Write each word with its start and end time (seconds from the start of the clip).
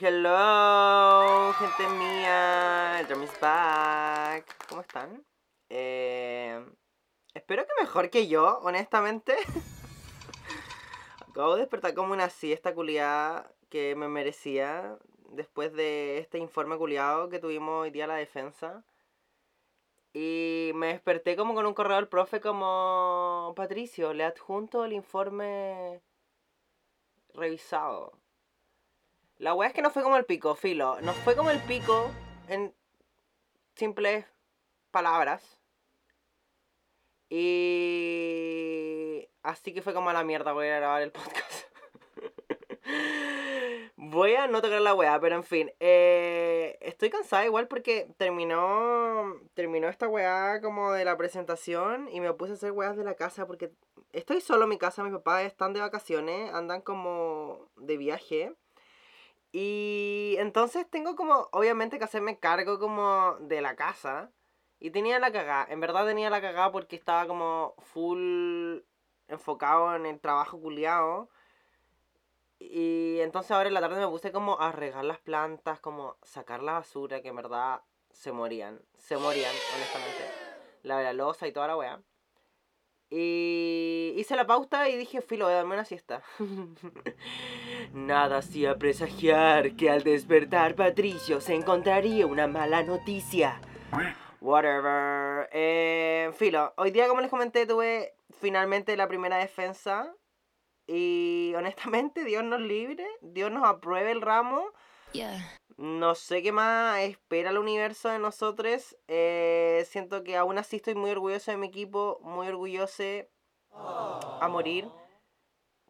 hello, 0.00 1.52
gente 1.54 1.88
mía. 1.94 3.00
El 3.00 3.06
drum 3.06 3.26
back. 3.40 4.68
¿Cómo 4.68 4.82
están? 4.82 5.24
Eh, 5.68 6.64
espero 7.34 7.64
que 7.64 7.82
mejor 7.82 8.10
que 8.10 8.28
yo, 8.28 8.58
honestamente. 8.62 9.36
Acabo 11.28 11.54
de 11.54 11.60
despertar 11.60 11.94
como 11.94 12.12
una 12.12 12.30
siesta 12.30 12.74
culiada 12.74 13.52
que 13.68 13.94
me 13.96 14.08
merecía 14.08 14.98
después 15.30 15.72
de 15.72 16.18
este 16.18 16.38
informe 16.38 16.76
culiado 16.76 17.28
que 17.28 17.38
tuvimos 17.38 17.82
hoy 17.82 17.90
día 17.90 18.04
a 18.04 18.08
la 18.08 18.16
defensa. 18.16 18.84
Y 20.12 20.72
me 20.74 20.88
desperté 20.88 21.36
como 21.36 21.54
con 21.54 21.66
un 21.66 21.74
correo 21.74 21.96
del 21.96 22.08
profe 22.08 22.40
como 22.40 23.52
Patricio, 23.54 24.14
le 24.14 24.24
adjunto 24.24 24.84
el 24.84 24.94
informe 24.94 26.02
revisado. 27.34 28.12
La 29.38 29.54
weá 29.54 29.68
es 29.68 29.74
que 29.74 29.82
no 29.82 29.90
fue 29.90 30.02
como 30.02 30.16
el 30.16 30.24
pico, 30.24 30.54
filo. 30.54 30.98
No 31.02 31.12
fue 31.12 31.36
como 31.36 31.50
el 31.50 31.60
pico 31.60 32.10
en 32.48 32.74
simples 33.74 34.24
palabras. 34.90 35.60
Y 37.28 39.28
así 39.42 39.74
que 39.74 39.82
fue 39.82 39.92
como 39.92 40.10
a 40.10 40.14
la 40.14 40.24
mierda, 40.24 40.52
voy 40.52 40.68
a 40.68 40.76
grabar 40.76 41.02
el 41.02 41.12
podcast. 41.12 41.66
voy 43.96 44.34
a 44.34 44.46
no 44.46 44.62
tocar 44.62 44.80
la 44.80 44.94
weá, 44.94 45.20
pero 45.20 45.36
en 45.36 45.44
fin. 45.44 45.70
Eh, 45.80 46.78
estoy 46.80 47.10
cansada 47.10 47.44
igual 47.44 47.68
porque 47.68 48.08
terminó, 48.16 49.34
terminó 49.52 49.88
esta 49.88 50.08
weá 50.08 50.62
como 50.62 50.92
de 50.92 51.04
la 51.04 51.16
presentación 51.18 52.08
y 52.10 52.20
me 52.20 52.32
puse 52.32 52.52
a 52.52 52.54
hacer 52.54 52.72
weas 52.72 52.96
de 52.96 53.04
la 53.04 53.14
casa 53.14 53.46
porque 53.46 53.70
estoy 54.12 54.40
solo 54.40 54.64
en 54.64 54.70
mi 54.70 54.78
casa, 54.78 55.02
mis 55.02 55.12
papás 55.12 55.44
están 55.44 55.74
de 55.74 55.80
vacaciones, 55.80 56.54
andan 56.54 56.80
como 56.80 57.68
de 57.76 57.98
viaje. 57.98 58.54
Y 59.58 60.36
entonces 60.38 60.86
tengo 60.90 61.16
como, 61.16 61.48
obviamente, 61.50 61.96
que 61.96 62.04
hacerme 62.04 62.38
cargo 62.38 62.78
como 62.78 63.36
de 63.40 63.62
la 63.62 63.74
casa. 63.74 64.30
Y 64.78 64.90
tenía 64.90 65.18
la 65.18 65.32
cagada, 65.32 65.66
en 65.70 65.80
verdad 65.80 66.04
tenía 66.04 66.28
la 66.28 66.42
cagada 66.42 66.70
porque 66.70 66.94
estaba 66.94 67.26
como 67.26 67.74
full 67.78 68.80
enfocado 69.28 69.96
en 69.96 70.04
el 70.04 70.20
trabajo 70.20 70.60
culiado. 70.60 71.30
Y 72.58 73.18
entonces 73.20 73.50
ahora 73.50 73.68
en 73.68 73.74
la 73.74 73.80
tarde 73.80 73.98
me 73.98 74.08
puse 74.08 74.30
como 74.30 74.60
a 74.60 74.72
regar 74.72 75.06
las 75.06 75.20
plantas, 75.20 75.80
como 75.80 76.18
sacar 76.22 76.62
la 76.62 76.72
basura, 76.72 77.22
que 77.22 77.28
en 77.28 77.36
verdad 77.36 77.80
se 78.10 78.32
morían. 78.32 78.82
Se 78.98 79.16
morían, 79.16 79.54
honestamente. 79.74 80.24
La 80.82 81.00
la 81.00 81.14
losa 81.14 81.48
y 81.48 81.52
toda 81.52 81.68
la 81.68 81.78
wea. 81.78 82.02
Y 83.08 84.14
hice 84.16 84.34
la 84.34 84.46
pauta 84.46 84.88
y 84.88 84.96
dije, 84.96 85.20
filo, 85.20 85.44
voy 85.44 85.54
a 85.54 85.58
darme 85.58 85.74
una 85.74 85.84
siesta. 85.84 86.22
Nada 87.92 88.38
hacía 88.38 88.76
presagiar 88.76 89.76
que 89.76 89.90
al 89.90 90.02
despertar 90.02 90.74
Patricio 90.74 91.40
se 91.40 91.54
encontraría 91.54 92.26
una 92.26 92.46
mala 92.48 92.82
noticia. 92.82 93.60
Whatever. 94.40 95.48
Eh, 95.52 96.30
filo, 96.36 96.74
hoy 96.76 96.90
día 96.90 97.08
como 97.08 97.20
les 97.20 97.30
comenté 97.30 97.66
tuve 97.66 98.14
finalmente 98.40 98.96
la 98.96 99.08
primera 99.08 99.38
defensa. 99.38 100.12
Y 100.86 101.52
honestamente, 101.56 102.24
Dios 102.24 102.44
nos 102.44 102.60
libre, 102.60 103.06
Dios 103.20 103.50
nos 103.50 103.64
apruebe 103.64 104.10
el 104.10 104.20
ramo. 104.20 104.64
No 105.76 106.14
sé 106.14 106.42
qué 106.42 106.52
más 106.52 107.00
espera 107.00 107.50
el 107.50 107.58
universo 107.58 108.08
de 108.08 108.18
nosotros. 108.18 108.96
Eh, 109.08 109.86
siento 109.88 110.24
que 110.24 110.36
aún 110.36 110.56
así 110.56 110.76
estoy 110.76 110.94
muy 110.94 111.10
orgulloso 111.10 111.50
de 111.50 111.58
mi 111.58 111.66
equipo, 111.66 112.18
muy 112.22 112.48
orgulloso 112.48 113.02
a 113.72 114.48
morir. 114.50 114.88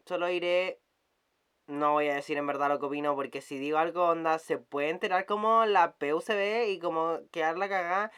Solo 0.04 0.28
iré. 0.28 0.80
No 1.68 1.92
voy 1.92 2.08
a 2.08 2.14
decir 2.14 2.36
en 2.36 2.46
verdad 2.46 2.68
lo 2.68 2.78
que 2.78 2.86
opino, 2.86 3.14
porque 3.14 3.40
si 3.40 3.58
digo 3.58 3.78
algo, 3.78 4.04
onda, 4.06 4.38
se 4.38 4.58
puede 4.58 4.90
enterar 4.90 5.26
como 5.26 5.64
la 5.66 5.96
PUCB 5.96 6.68
y 6.68 6.78
como 6.78 7.20
quedar 7.30 7.56
la 7.58 7.68
cagada. 7.68 8.12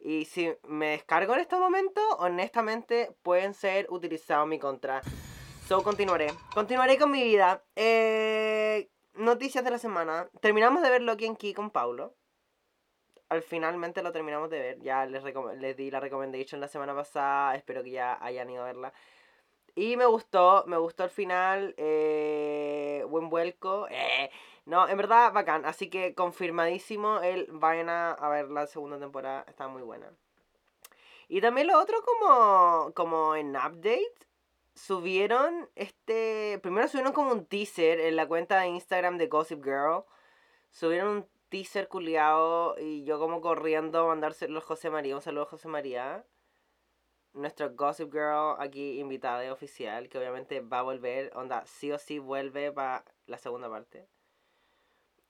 Y 0.00 0.26
si 0.26 0.52
me 0.64 0.90
descargo 0.90 1.34
en 1.34 1.40
estos 1.40 1.58
momentos, 1.60 2.04
honestamente 2.18 3.16
pueden 3.22 3.54
ser 3.54 3.86
utilizados 3.90 4.44
en 4.44 4.50
mi 4.50 4.58
contra. 4.58 5.00
So, 5.66 5.82
continuaré. 5.82 6.26
Continuaré 6.52 6.98
con 6.98 7.10
mi 7.10 7.22
vida. 7.22 7.64
Eh, 7.74 8.90
noticias 9.14 9.64
de 9.64 9.70
la 9.70 9.78
semana. 9.78 10.28
Terminamos 10.40 10.82
de 10.82 10.90
ver 10.90 11.02
Loki 11.02 11.26
en 11.26 11.36
Key 11.36 11.54
con 11.54 11.70
Paulo. 11.70 12.14
Al 13.28 13.42
finalmente 13.42 14.02
lo 14.02 14.12
terminamos 14.12 14.50
de 14.50 14.58
ver. 14.58 14.80
Ya 14.80 15.06
les, 15.06 15.22
les 15.58 15.76
di 15.76 15.90
la 15.90 16.00
recommendation 16.00 16.60
la 16.60 16.68
semana 16.68 16.94
pasada. 16.94 17.54
Espero 17.56 17.82
que 17.82 17.90
ya 17.90 18.18
hayan 18.24 18.50
ido 18.50 18.62
a 18.62 18.66
verla. 18.66 18.92
Y 19.74 19.96
me 19.96 20.06
gustó, 20.06 20.64
me 20.66 20.76
gustó 20.76 21.04
el 21.04 21.10
final. 21.10 21.74
Eh, 21.76 23.04
buen 23.08 23.28
vuelco. 23.28 23.88
Eh, 23.90 24.30
no, 24.66 24.88
en 24.88 24.96
verdad, 24.96 25.32
bacán. 25.32 25.64
Así 25.64 25.90
que 25.90 26.14
confirmadísimo 26.14 27.20
el 27.20 27.48
vayan 27.50 27.88
a, 27.88 28.28
ver 28.28 28.50
la 28.50 28.66
segunda 28.66 28.98
temporada. 28.98 29.44
Está 29.48 29.68
muy 29.68 29.82
buena. 29.82 30.12
Y 31.28 31.40
también 31.40 31.66
lo 31.66 31.80
otro 31.80 31.98
como, 32.02 32.92
como 32.94 33.34
en 33.34 33.56
update 33.56 34.14
subieron 34.74 35.68
este. 35.74 36.58
Primero 36.62 36.88
subieron 36.88 37.12
como 37.12 37.32
un 37.32 37.46
teaser 37.46 38.00
en 38.00 38.16
la 38.16 38.26
cuenta 38.26 38.60
de 38.60 38.68
Instagram 38.68 39.18
de 39.18 39.28
Gossip 39.28 39.64
Girl. 39.64 40.04
Subieron 40.70 41.08
un 41.08 41.28
teaser 41.48 41.88
culiado 41.88 42.76
y 42.78 43.04
yo 43.04 43.18
como 43.18 43.40
corriendo 43.40 44.00
a 44.00 44.06
mandárselo 44.08 44.58
a 44.58 44.62
José 44.62 44.90
María. 44.90 45.16
Un 45.16 45.22
saludo 45.22 45.44
a 45.44 45.46
José 45.46 45.68
María. 45.68 46.24
Nuestro 47.32 47.70
Gossip 47.74 48.12
Girl 48.12 48.56
aquí 48.58 48.98
invitada 49.00 49.44
y 49.44 49.48
oficial, 49.48 50.08
que 50.08 50.18
obviamente 50.18 50.60
va 50.60 50.80
a 50.80 50.82
volver. 50.82 51.32
Onda, 51.34 51.64
sí 51.66 51.90
o 51.92 51.98
sí 51.98 52.18
vuelve 52.18 52.72
para 52.72 53.04
la 53.26 53.38
segunda 53.38 53.68
parte. 53.68 54.08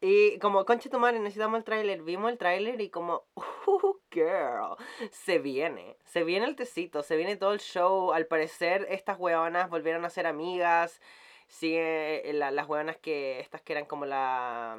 Y 0.01 0.39
como, 0.39 0.67
concha 0.67 0.91
tu 0.91 0.99
madre, 0.99 1.19
necesitamos 1.19 1.59
el 1.59 1.65
tráiler. 1.65 2.03
Vimos 2.03 2.31
el 2.31 2.37
tráiler 2.37 2.79
y 2.83 2.91
como, 2.91 3.27
uh, 3.67 3.95
girl, 4.15 4.77
se 5.11 5.39
viene. 5.39 5.97
Se 6.05 6.25
viene 6.25 6.47
el 6.47 6.57
tecito, 6.57 7.03
se 7.03 7.17
viene 7.17 7.37
todo 7.37 7.53
el 7.53 7.61
show. 7.61 8.13
Al 8.13 8.27
parecer, 8.27 8.87
estas 8.89 9.19
hueonas 9.19 9.69
volvieron 9.69 10.05
a 10.05 10.11
ser 10.11 10.27
amigas. 10.27 11.01
Sigue 11.49 12.29
eh, 12.31 12.33
las 12.33 12.69
hueonas 12.69 12.97
que, 12.97 13.41
estas 13.41 13.61
que 13.63 13.73
eran 13.75 13.87
como 13.87 14.07
la... 14.07 14.79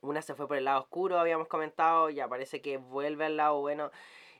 Una 0.00 0.22
se 0.22 0.34
fue 0.34 0.46
por 0.48 0.56
el 0.56 0.64
lado 0.64 0.80
oscuro, 0.80 1.18
habíamos 1.18 1.48
comentado, 1.48 2.08
ya 2.10 2.28
parece 2.28 2.62
que 2.62 2.76
vuelve 2.76 3.24
al 3.26 3.36
lado 3.36 3.60
bueno. 3.60 3.90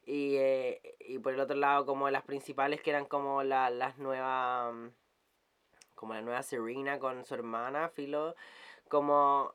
Y, 0.06 0.36
eh, 0.36 0.80
y 1.00 1.18
por 1.18 1.34
el 1.34 1.40
otro 1.40 1.56
lado, 1.56 1.84
como 1.84 2.08
las 2.10 2.22
principales 2.22 2.80
que 2.80 2.90
eran 2.90 3.04
como 3.06 3.42
la, 3.42 3.70
las 3.70 3.98
nuevas... 3.98 4.74
Como 5.94 6.14
la 6.14 6.22
nueva 6.22 6.42
Serena 6.42 6.98
con 7.00 7.24
su 7.24 7.34
hermana, 7.34 7.88
Filo. 7.88 8.36
Como 8.88 9.54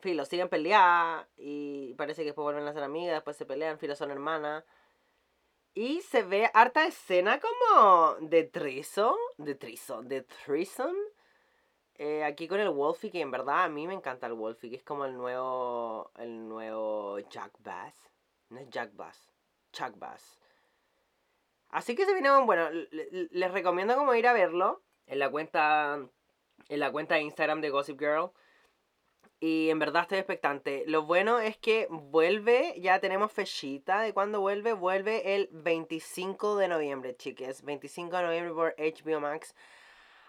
filo, 0.00 0.24
siguen 0.24 0.48
peleadas 0.48 1.26
y 1.36 1.94
parece 1.94 2.22
que 2.22 2.26
después 2.26 2.44
vuelven 2.44 2.66
a 2.66 2.72
ser 2.72 2.82
amigas, 2.82 3.14
después 3.14 3.36
se 3.36 3.46
pelean, 3.46 3.78
filo, 3.78 3.96
son 3.96 4.10
hermanas. 4.10 4.64
Y 5.74 6.00
se 6.00 6.22
ve 6.22 6.50
harta 6.54 6.86
escena 6.86 7.38
como 7.38 8.16
de 8.20 8.44
triso, 8.44 9.16
de 9.36 9.54
triso, 9.54 10.02
de 10.02 10.22
threesome. 10.22 10.98
Eh, 11.98 12.24
aquí 12.24 12.48
con 12.48 12.60
el 12.60 12.70
Wolfie, 12.70 13.10
que 13.10 13.20
en 13.20 13.30
verdad 13.30 13.64
a 13.64 13.68
mí 13.68 13.86
me 13.86 13.94
encanta 13.94 14.26
el 14.26 14.34
Wolfie, 14.34 14.70
que 14.70 14.76
es 14.76 14.84
como 14.84 15.04
el 15.04 15.14
nuevo, 15.14 16.10
el 16.16 16.48
nuevo 16.48 17.18
Jack 17.30 17.52
Bass. 17.58 17.94
No 18.48 18.60
es 18.60 18.70
Jack 18.70 18.94
Bass, 18.94 19.30
Chuck 19.72 19.98
Bass. 19.98 20.38
Así 21.70 21.94
que 21.94 22.06
se 22.06 22.12
viene, 22.12 22.30
bueno, 22.44 22.68
les 22.70 23.52
recomiendo 23.52 23.96
como 23.96 24.14
ir 24.14 24.26
a 24.26 24.32
verlo 24.32 24.82
en 25.06 25.18
la 25.18 25.30
cuenta, 25.30 26.00
en 26.68 26.80
la 26.80 26.92
cuenta 26.92 27.16
de 27.16 27.22
Instagram 27.22 27.60
de 27.60 27.70
Gossip 27.70 27.98
Girl. 27.98 28.30
Y 29.38 29.68
en 29.68 29.78
verdad 29.78 30.02
estoy 30.02 30.18
expectante. 30.18 30.84
Lo 30.86 31.02
bueno 31.02 31.40
es 31.40 31.58
que 31.58 31.86
vuelve, 31.90 32.74
ya 32.80 33.00
tenemos 33.00 33.32
fechita 33.32 34.00
de 34.00 34.14
cuando 34.14 34.40
vuelve. 34.40 34.72
Vuelve 34.72 35.34
el 35.34 35.48
25 35.52 36.56
de 36.56 36.68
noviembre, 36.68 37.16
chiques. 37.16 37.62
25 37.62 38.16
de 38.16 38.22
noviembre 38.22 38.54
por 38.54 38.74
HBO 38.78 39.20
Max. 39.20 39.54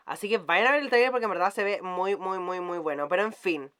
Así 0.06 0.28
que 0.30 0.38
vayan 0.38 0.68
a 0.68 0.72
ver 0.72 0.84
el 0.84 0.90
trailer 0.90 1.12
porque 1.12 1.26
en 1.26 1.32
verdad 1.32 1.54
se 1.54 1.64
ve 1.64 1.82
muy, 1.82 2.18
muy, 2.18 2.40
muy, 2.40 2.60
muy 2.60 2.80
bueno. 2.80 3.08
Pero 3.08 3.24
en 3.24 3.34
fin. 3.34 3.72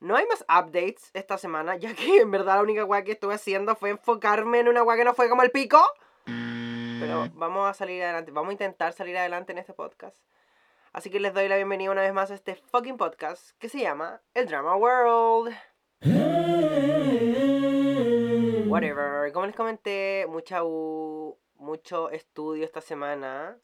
No 0.00 0.16
hay 0.16 0.26
más 0.26 0.42
updates 0.42 1.10
esta 1.14 1.38
semana, 1.38 1.76
ya 1.78 1.94
que 1.94 2.20
en 2.20 2.30
verdad 2.32 2.56
la 2.56 2.62
única 2.62 2.84
weá 2.84 3.04
que 3.04 3.12
estuve 3.12 3.34
haciendo 3.34 3.76
fue 3.76 3.90
enfocarme 3.90 4.58
en 4.58 4.68
una 4.68 4.82
weá 4.82 4.96
que 4.96 5.04
no 5.04 5.14
fue 5.14 5.28
como 5.28 5.44
el 5.44 5.52
pico. 5.52 5.80
Pero 6.24 7.26
mm. 7.26 7.38
vamos 7.38 7.70
a 7.70 7.74
salir 7.74 8.02
adelante, 8.02 8.32
vamos 8.32 8.50
a 8.50 8.52
intentar 8.52 8.92
salir 8.92 9.16
adelante 9.16 9.52
en 9.52 9.58
este 9.58 9.72
podcast. 9.72 10.16
Así 10.92 11.08
que 11.08 11.20
les 11.20 11.32
doy 11.32 11.48
la 11.48 11.56
bienvenida 11.56 11.90
una 11.90 12.02
vez 12.02 12.12
más 12.12 12.30
a 12.30 12.34
este 12.34 12.54
fucking 12.54 12.98
podcast 12.98 13.56
que 13.58 13.70
se 13.70 13.80
llama 13.80 14.20
El 14.34 14.46
Drama 14.46 14.76
World. 14.76 15.56
Whatever. 18.68 19.32
Como 19.32 19.46
les 19.46 19.56
comenté, 19.56 20.26
mucha 20.28 20.62
U, 20.64 21.38
mucho 21.54 22.10
estudio 22.10 22.66
esta 22.66 22.82
semana. 22.82 23.58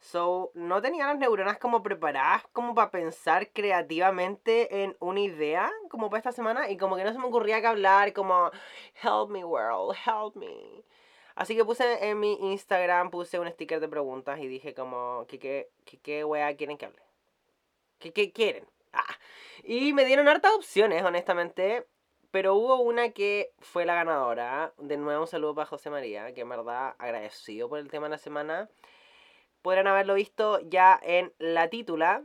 So, 0.00 0.50
no 0.54 0.82
tenía 0.82 1.06
las 1.06 1.18
neuronas 1.18 1.58
como 1.58 1.84
preparadas 1.84 2.42
como 2.52 2.74
para 2.74 2.90
pensar 2.90 3.52
creativamente 3.52 4.82
en 4.82 4.96
una 4.98 5.20
idea 5.20 5.70
como 5.88 6.10
para 6.10 6.18
esta 6.18 6.32
semana 6.32 6.68
y 6.68 6.76
como 6.76 6.96
que 6.96 7.04
no 7.04 7.12
se 7.12 7.18
me 7.20 7.26
ocurría 7.26 7.60
que 7.60 7.68
hablar 7.68 8.12
como 8.12 8.50
help 9.04 9.30
me 9.30 9.44
world, 9.44 9.96
help 10.04 10.34
me. 10.34 10.84
Así 11.36 11.54
que 11.54 11.66
puse 11.66 12.08
en 12.08 12.18
mi 12.18 12.32
Instagram, 12.40 13.10
puse 13.10 13.38
un 13.38 13.48
sticker 13.48 13.78
de 13.78 13.88
preguntas 13.88 14.40
y 14.40 14.48
dije 14.48 14.74
como, 14.74 15.26
¿qué, 15.28 15.38
qué, 15.38 15.70
qué, 16.02 16.24
wea 16.24 16.56
quieren 16.56 16.78
que 16.78 16.86
hable? 16.86 17.02
¿Qué, 17.98 18.12
¿Qué 18.12 18.32
quieren? 18.32 18.66
Ah, 18.94 19.18
y 19.62 19.92
me 19.92 20.06
dieron 20.06 20.28
hartas 20.28 20.52
opciones, 20.52 21.04
honestamente. 21.04 21.86
Pero 22.30 22.54
hubo 22.54 22.80
una 22.80 23.10
que 23.10 23.52
fue 23.60 23.84
la 23.84 23.94
ganadora. 23.94 24.72
De 24.78 24.96
nuevo, 24.96 25.22
un 25.22 25.26
saludo 25.26 25.54
para 25.54 25.66
José 25.66 25.90
María, 25.90 26.32
que 26.32 26.40
en 26.40 26.48
verdad 26.48 26.94
agradecido 26.98 27.68
por 27.68 27.78
el 27.80 27.90
tema 27.90 28.06
de 28.06 28.10
la 28.12 28.18
semana. 28.18 28.70
Podrán 29.60 29.86
haberlo 29.88 30.14
visto 30.14 30.60
ya 30.60 30.98
en 31.02 31.34
la 31.38 31.68
títula. 31.68 32.22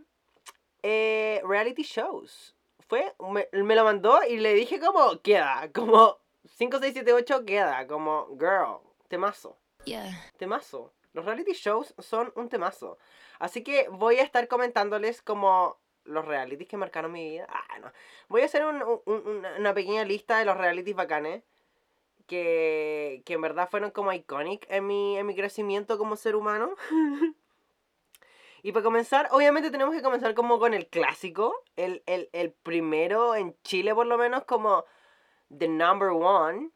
Eh, 0.83 1.41
reality 1.45 1.83
shows. 1.83 2.55
Fue, 2.87 3.13
me, 3.19 3.47
me, 3.51 3.75
lo 3.75 3.83
mandó 3.83 4.19
y 4.23 4.37
le 4.37 4.53
dije 4.53 4.79
como, 4.79 5.21
queda, 5.21 5.69
como 5.73 6.17
5, 6.57 6.79
6, 6.79 6.93
7, 6.93 7.13
8, 7.13 7.45
queda, 7.45 7.87
como, 7.87 8.27
girl, 8.37 8.79
temazo. 9.11 9.57
Yeah. 9.85 10.09
Temazo. 10.37 10.93
Los 11.13 11.25
reality 11.25 11.51
shows 11.53 11.93
son 11.99 12.31
un 12.35 12.49
temazo. 12.49 12.97
Así 13.39 13.63
que 13.63 13.89
voy 13.89 14.17
a 14.17 14.23
estar 14.23 14.47
comentándoles 14.47 15.21
como 15.21 15.77
los 16.05 16.25
realities 16.25 16.67
que 16.67 16.77
marcaron 16.77 17.11
mi 17.11 17.29
vida. 17.29 17.47
Ah, 17.49 17.79
no. 17.79 17.91
Voy 18.29 18.41
a 18.41 18.45
hacer 18.45 18.65
un, 18.65 18.81
un, 19.05 19.45
una 19.59 19.73
pequeña 19.73 20.05
lista 20.05 20.39
de 20.39 20.45
los 20.45 20.57
realities 20.57 20.95
bacanes. 20.95 21.43
Que, 22.27 23.23
que 23.25 23.33
en 23.33 23.41
verdad 23.41 23.67
fueron 23.69 23.91
como 23.91 24.13
iconic 24.13 24.65
en 24.69 24.87
mi, 24.87 25.17
en 25.17 25.25
mi 25.25 25.35
crecimiento 25.35 25.97
como 25.97 26.15
ser 26.15 26.37
humano. 26.37 26.75
y 28.63 28.71
para 28.71 28.83
comenzar, 28.83 29.27
obviamente 29.31 29.69
tenemos 29.69 29.93
que 29.93 30.01
comenzar 30.01 30.33
como 30.33 30.57
con 30.57 30.73
el 30.73 30.87
clásico. 30.87 31.53
El, 31.75 32.03
el, 32.05 32.29
el 32.31 32.53
primero 32.53 33.35
en 33.35 33.53
Chile 33.63 33.93
por 33.93 34.07
lo 34.07 34.17
menos 34.17 34.45
como 34.45 34.85
The 35.55 35.67
Number 35.67 36.09
One. 36.09 36.69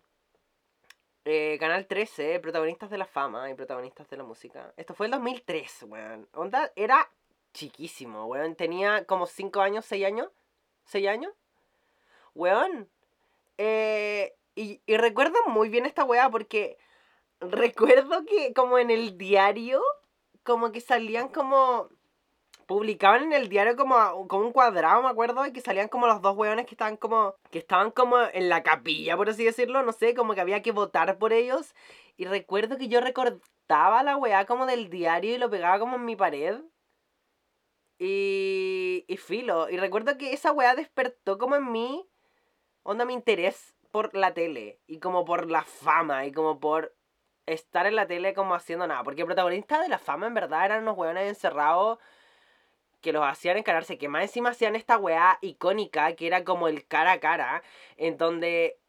Eh, 1.28 1.58
Canal 1.60 1.88
13, 1.88 2.40
protagonistas 2.40 2.92
de 2.92 3.00
la 3.00 3.08
fama 3.08 3.50
y 3.50 3.56
protagonistas 3.56 4.08
de 4.12 4.18
la 4.18 4.24
música. 4.24 4.72
Esto 4.78 4.94
fue 4.94 5.08
el 5.08 5.12
2003, 5.12 5.84
weón. 5.88 6.30
Onda 6.34 6.72
era 6.76 7.10
chiquísimo, 7.52 8.28
weón. 8.28 8.56
Tenía 8.56 9.06
como 9.06 9.26
5 9.26 9.60
años, 9.60 9.86
6 9.86 10.06
años. 10.06 10.30
6 10.86 11.08
años. 11.08 11.34
Weón. 12.36 12.88
Eh, 13.58 14.36
y, 14.54 14.82
y 14.86 14.98
recuerdo 14.98 15.40
muy 15.48 15.70
bien 15.70 15.88
esta 15.88 16.04
weá 16.04 16.30
porque 16.30 16.78
recuerdo 17.40 18.24
que 18.26 18.54
como 18.54 18.78
en 18.78 18.92
el 18.92 19.18
diario, 19.18 19.82
como 20.44 20.72
que 20.72 20.80
salían 20.80 21.30
como... 21.30 21.90
Publicaban 22.66 23.24
en 23.24 23.34
el 23.34 23.48
diario 23.48 23.76
como, 23.76 24.28
como 24.28 24.46
un 24.46 24.52
cuadrado, 24.52 25.04
me 25.04 25.10
acuerdo, 25.10 25.46
y 25.46 25.54
que 25.54 25.62
salían 25.62 25.88
como 25.88 26.08
los 26.08 26.22
dos 26.22 26.36
weones 26.36 26.66
que 26.66 26.74
estaban 26.74 26.98
como... 26.98 27.36
Que 27.52 27.60
estaban 27.60 27.92
como 27.92 28.18
en 28.34 28.50
la 28.50 28.64
capilla, 28.64 29.16
por 29.16 29.30
así 29.30 29.44
decirlo, 29.44 29.84
no 29.84 29.92
sé, 29.92 30.16
como 30.16 30.34
que 30.34 30.42
había 30.42 30.62
que 30.64 30.72
votar 30.72 31.18
por 31.20 31.32
ellos. 31.32 31.76
Y 32.18 32.26
recuerdo 32.26 32.78
que 32.78 32.88
yo 32.88 33.02
recortaba 33.02 34.02
la 34.04 34.18
weá 34.18 34.46
como 34.46 34.66
del 34.66 34.90
diario 34.90 35.36
y 35.36 35.38
lo 35.38 35.50
pegaba 35.50 35.80
como 35.80 35.98
en 35.98 36.06
mi 36.06 36.16
pared. 36.16 36.60
Y, 38.00 39.06
y 39.08 39.18
filo. 39.18 39.70
Y 39.70 39.78
recuerdo 39.78 40.18
que 40.18 40.34
esa 40.34 40.52
weá 40.52 40.76
despertó 40.76 41.38
como 41.38 41.56
en 41.56 41.72
mí, 41.72 42.10
onda 42.84 43.06
mi 43.06 43.14
interés 43.14 43.76
por 43.92 44.16
la 44.16 44.34
tele. 44.34 44.82
Y 44.88 45.00
como 45.00 45.24
por 45.24 45.50
la 45.52 45.64
fama. 45.64 46.26
Y 46.26 46.32
como 46.32 46.60
por 46.60 46.96
estar 47.46 47.86
en 47.86 47.96
la 47.96 48.08
tele 48.08 48.34
como 48.34 48.56
haciendo 48.56 48.88
nada. 48.88 49.04
Porque 49.04 49.26
protagonistas 49.26 49.82
de 49.82 49.90
la 49.90 50.00
fama 50.00 50.28
en 50.28 50.34
verdad 50.34 50.66
eran 50.66 50.84
unos 50.84 50.98
weones 50.98 51.28
encerrados 51.30 52.00
que 53.06 53.14
los 53.14 53.24
hacían 53.24 53.58
encararse. 53.58 54.00
Que 54.00 54.10
más 54.10 54.24
encima 54.24 54.50
hacían 54.50 54.76
esta 54.76 54.98
weá 54.98 55.38
icónica 55.42 56.14
que 56.16 56.28
era 56.28 56.44
como 56.44 56.68
el 56.68 56.88
cara 56.88 57.14
a 57.14 57.20
cara. 57.20 57.64
En 57.98 58.18
donde 58.18 58.80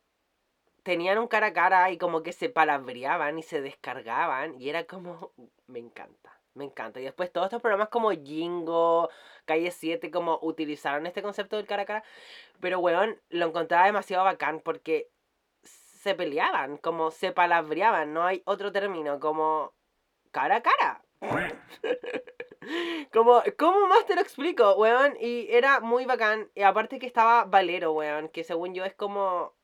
tenían 0.82 1.18
un 1.18 1.28
cara 1.28 1.48
a 1.48 1.52
cara 1.52 1.90
y 1.90 1.98
como 1.98 2.22
que 2.22 2.32
se 2.32 2.48
palabreaban 2.48 3.38
y 3.38 3.42
se 3.42 3.60
descargaban. 3.60 4.60
Y 4.60 4.70
era 4.70 4.84
como... 4.86 5.32
Me 5.68 5.80
encanta. 5.80 6.40
Me 6.54 6.64
encanta. 6.64 7.00
Y 7.00 7.04
después 7.04 7.30
todos 7.30 7.46
estos 7.46 7.60
programas 7.60 7.90
como 7.90 8.10
Jingo, 8.12 9.10
Calle 9.44 9.70
7, 9.70 10.10
como 10.10 10.38
utilizaron 10.42 11.06
este 11.06 11.22
concepto 11.22 11.56
del 11.56 11.66
cara 11.66 11.82
a 11.82 11.86
cara. 11.86 12.04
Pero, 12.60 12.78
weón, 12.78 13.20
lo 13.28 13.46
encontraba 13.48 13.84
demasiado 13.84 14.24
bacán 14.24 14.60
porque 14.60 15.10
se 15.62 16.14
peleaban, 16.14 16.78
como 16.78 17.10
se 17.10 17.32
palabreaban. 17.32 18.14
No 18.14 18.24
hay 18.24 18.42
otro 18.46 18.72
término, 18.72 19.20
como 19.20 19.74
cara 20.30 20.56
a 20.56 20.62
cara. 20.62 21.05
como, 23.12 23.42
¿cómo 23.58 23.86
más 23.86 24.06
te 24.06 24.14
lo 24.14 24.20
explico, 24.20 24.74
weón? 24.74 25.16
Y 25.20 25.48
era 25.50 25.80
muy 25.80 26.04
bacán. 26.04 26.50
Y 26.54 26.62
aparte 26.62 26.98
que 26.98 27.06
estaba 27.06 27.44
Valero, 27.44 27.92
weón, 27.92 28.28
que 28.28 28.44
según 28.44 28.74
yo 28.74 28.84
es 28.84 28.94
como... 28.94 29.54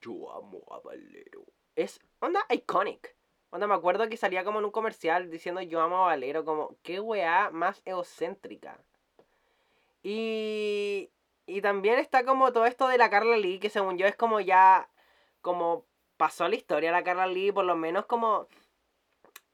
Yo 0.00 0.32
amo 0.32 0.62
a 0.70 0.78
Valero. 0.80 1.44
Es 1.74 2.00
onda 2.20 2.46
iconic. 2.50 3.16
Onda, 3.50 3.66
me 3.66 3.74
acuerdo 3.74 4.08
que 4.08 4.16
salía 4.16 4.44
como 4.44 4.60
en 4.60 4.66
un 4.66 4.70
comercial 4.70 5.28
diciendo 5.30 5.60
yo 5.62 5.80
amo 5.80 6.04
a 6.04 6.06
Valero, 6.06 6.44
como, 6.44 6.76
qué 6.82 7.00
weá 7.00 7.50
más 7.50 7.82
egocéntrica. 7.84 8.78
Y, 10.02 11.10
y 11.46 11.60
también 11.60 11.98
está 11.98 12.24
como 12.24 12.52
todo 12.52 12.66
esto 12.66 12.86
de 12.86 12.98
la 12.98 13.10
Carla 13.10 13.36
Lee, 13.36 13.58
que 13.58 13.68
según 13.68 13.98
yo 13.98 14.06
es 14.06 14.14
como 14.14 14.40
ya, 14.40 14.88
como 15.40 15.84
pasó 16.16 16.46
la 16.48 16.54
historia 16.54 16.92
la 16.92 17.02
Carla 17.02 17.26
Lee, 17.26 17.50
por 17.50 17.64
lo 17.64 17.76
menos 17.76 18.06
como 18.06 18.46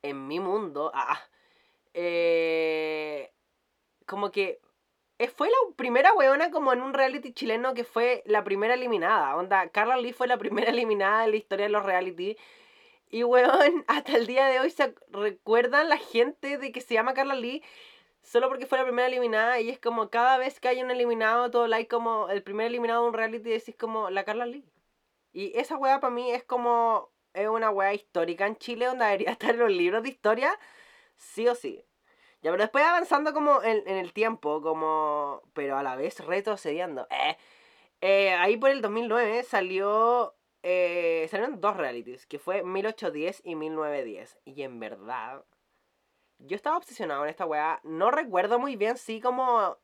en 0.02 0.26
mi 0.28 0.40
mundo. 0.40 0.90
Ah, 0.94 1.20
eh, 1.94 3.32
como 4.06 4.30
que 4.30 4.60
fue 5.34 5.48
la 5.48 5.56
primera 5.76 6.12
weona 6.14 6.50
como 6.50 6.72
en 6.72 6.82
un 6.82 6.92
reality 6.94 7.32
chileno 7.32 7.74
que 7.74 7.84
fue 7.84 8.22
la 8.26 8.44
primera 8.44 8.74
eliminada. 8.74 9.36
Onda, 9.36 9.68
Carla 9.70 9.96
Lee 9.96 10.12
fue 10.12 10.26
la 10.26 10.38
primera 10.38 10.70
eliminada 10.70 11.24
en 11.24 11.30
la 11.32 11.36
historia 11.36 11.66
de 11.66 11.72
los 11.72 11.84
reality. 11.84 12.36
Y 13.08 13.24
weón, 13.24 13.84
hasta 13.88 14.16
el 14.16 14.26
día 14.26 14.46
de 14.46 14.60
hoy 14.60 14.70
se 14.70 14.94
recuerdan 15.10 15.88
la 15.88 15.98
gente 15.98 16.58
de 16.58 16.72
que 16.72 16.80
se 16.80 16.94
llama 16.94 17.14
Carla 17.14 17.34
Lee 17.34 17.62
solo 18.22 18.48
porque 18.48 18.66
fue 18.66 18.78
la 18.78 18.84
primera 18.84 19.08
eliminada. 19.08 19.60
Y 19.60 19.70
es 19.70 19.78
como 19.80 20.10
cada 20.10 20.38
vez 20.38 20.60
que 20.60 20.68
hay 20.68 20.82
un 20.82 20.90
eliminado, 20.90 21.50
todo 21.50 21.66
like 21.68 21.88
como 21.88 22.28
el 22.28 22.42
primer 22.42 22.66
eliminado 22.66 23.02
de 23.02 23.08
un 23.08 23.14
reality, 23.14 23.50
decís 23.50 23.76
como 23.76 24.10
la 24.10 24.24
Carla 24.24 24.46
Lee. 24.46 24.64
Y 25.32 25.56
esa 25.58 25.76
weá 25.76 26.00
para 26.00 26.14
mí 26.14 26.30
es 26.32 26.44
como. 26.44 27.10
Es 27.36 27.48
una 27.48 27.70
weá 27.70 27.94
histórica 27.94 28.46
en 28.46 28.56
Chile 28.56 28.86
donde 28.86 29.04
debería 29.04 29.30
estar 29.32 29.50
en 29.50 29.60
los 29.60 29.70
libros 29.70 30.02
de 30.02 30.08
historia, 30.10 30.58
sí 31.16 31.46
o 31.48 31.54
sí. 31.54 31.84
Ya, 32.42 32.50
pero 32.50 32.62
después 32.62 32.84
avanzando 32.84 33.32
como 33.32 33.62
en, 33.62 33.86
en 33.86 33.96
el 33.96 34.12
tiempo, 34.12 34.62
como. 34.62 35.42
Pero 35.54 35.78
a 35.78 35.82
la 35.82 35.96
vez 35.96 36.20
retrocediendo. 36.20 37.06
Eh, 37.10 37.36
eh, 38.00 38.34
ahí 38.34 38.56
por 38.56 38.70
el 38.70 38.82
2009 38.82 39.42
salió 39.42 40.36
eh, 40.68 41.28
salieron 41.30 41.60
dos 41.60 41.76
realities, 41.76 42.26
que 42.26 42.40
fue 42.40 42.64
1810 42.64 43.42
y 43.44 43.54
1910. 43.54 44.36
Y 44.44 44.62
en 44.62 44.80
verdad, 44.80 45.44
yo 46.38 46.56
estaba 46.56 46.76
obsesionado 46.76 47.22
en 47.22 47.30
esta 47.30 47.46
weá. 47.46 47.80
No 47.84 48.10
recuerdo 48.10 48.58
muy 48.58 48.74
bien, 48.74 48.96
sí, 48.96 49.20
como 49.20 49.78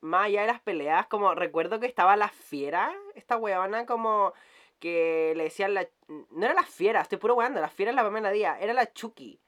más 0.00 0.26
allá 0.26 0.40
de 0.40 0.48
las 0.48 0.60
peleas, 0.60 1.06
como 1.06 1.36
recuerdo 1.36 1.78
que 1.78 1.86
estaba 1.86 2.16
la 2.16 2.30
fiera, 2.30 2.92
esta 3.14 3.36
weona, 3.36 3.86
como 3.86 4.32
que 4.78 5.32
le 5.36 5.44
decían 5.44 5.74
la... 5.74 5.88
No 6.30 6.44
era 6.46 6.54
la 6.54 6.64
fiera, 6.64 7.00
estoy 7.00 7.18
puro 7.18 7.34
weando, 7.34 7.60
la 7.60 7.68
fiera 7.68 7.90
es 7.90 7.96
la 7.96 8.02
Pamela 8.02 8.30
Díaz, 8.30 8.58
era 8.60 8.72
la 8.72 8.92
Chucky. 8.92 9.40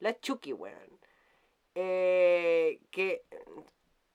La 0.00 0.18
Chucky, 0.18 0.52
weón. 0.52 0.98
Eh, 1.74 2.80
que 2.90 3.24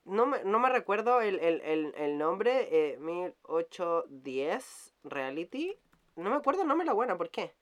no 0.06 0.26
me, 0.26 0.44
no 0.44 0.60
me 0.60 0.70
recuerdo 0.70 1.22
el, 1.22 1.40
el, 1.40 1.62
el, 1.62 1.94
el 1.96 2.18
nombre, 2.18 2.68
eh, 2.72 2.98
1810 2.98 4.94
Reality. 5.04 5.78
No 6.16 6.30
me 6.30 6.36
acuerdo 6.36 6.62
el 6.64 6.68
nombre 6.68 6.86
la 6.86 6.94
buena, 6.94 7.18
¿por 7.18 7.30
qué? 7.30 7.54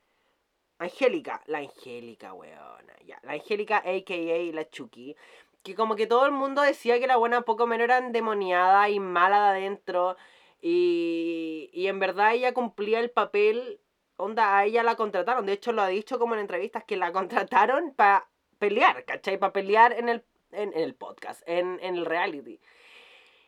Angélica, 0.80 1.44
la 1.46 1.60
Angélica, 1.60 2.34
weona. 2.34 2.96
Ya, 3.06 3.20
la 3.24 3.34
Angélica, 3.34 3.78
a.k.a. 3.78 4.54
la 4.54 4.70
Chucky. 4.70 5.16
Que 5.62 5.76
como 5.76 5.96
que 5.96 6.08
todo 6.08 6.26
el 6.26 6.32
mundo 6.32 6.64
decía 6.64 7.00
que 7.00 7.06
la 7.06 7.18
buena 7.18 7.42
poco 7.42 7.68
menos 7.68 7.86
era 7.86 8.00
endemoniada 8.00 8.90
y 8.90 9.00
mala 9.00 9.54
de 9.54 9.60
adentro. 9.60 10.18
Y, 10.62 11.70
y 11.74 11.88
en 11.88 12.00
verdad 12.00 12.34
ella 12.34 12.54
cumplía 12.54 13.00
el 13.00 13.10
papel. 13.12 13.82
Onda, 14.16 14.58
a 14.58 14.66
ella 14.66 14.84
la 14.84 14.96
contrataron. 14.96 15.46
De 15.46 15.54
hecho, 15.54 15.72
lo 15.72 15.82
ha 15.82 15.88
dicho 15.88 16.20
como 16.20 16.36
en 16.36 16.42
entrevistas 16.42 16.84
que 16.84 16.98
la 16.98 17.12
contrataron 17.12 17.94
para 17.96 18.30
pelear, 18.60 19.04
¿cachai? 19.06 19.38
Para 19.38 19.54
pelear 19.54 19.94
en 19.94 20.10
el 20.10 20.24
en, 20.52 20.74
el 20.74 20.96
podcast, 20.96 21.42
en, 21.46 21.80
en, 21.82 21.96
el 21.96 22.06
reality. 22.06 22.60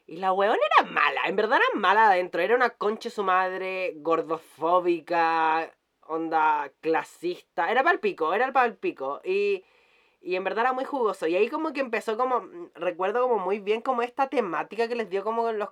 Y 0.05 0.17
la 0.17 0.33
weón 0.33 0.57
era 0.79 0.89
mala, 0.89 1.21
en 1.25 1.35
verdad 1.35 1.59
era 1.59 1.79
mala 1.79 2.07
adentro. 2.07 2.41
Era 2.41 2.55
una 2.55 2.71
concha 2.71 3.09
su 3.09 3.23
madre, 3.23 3.93
gordofóbica, 3.97 5.71
onda 6.01 6.71
clasista. 6.81 7.71
Era 7.71 7.83
para 7.83 7.93
el 7.93 7.99
pico, 7.99 8.33
era 8.33 8.51
para 8.51 8.65
el 8.65 8.75
pico. 8.75 9.21
Y, 9.23 9.63
y 10.21 10.35
en 10.35 10.43
verdad 10.43 10.65
era 10.65 10.73
muy 10.73 10.85
jugoso. 10.85 11.27
Y 11.27 11.35
ahí 11.35 11.47
como 11.49 11.71
que 11.73 11.79
empezó 11.79 12.17
como, 12.17 12.47
recuerdo 12.75 13.27
como 13.27 13.39
muy 13.39 13.59
bien 13.59 13.81
como 13.81 14.01
esta 14.01 14.27
temática 14.29 14.87
que 14.87 14.95
les 14.95 15.09
dio 15.09 15.23
como 15.23 15.49
en 15.49 15.59
los... 15.59 15.69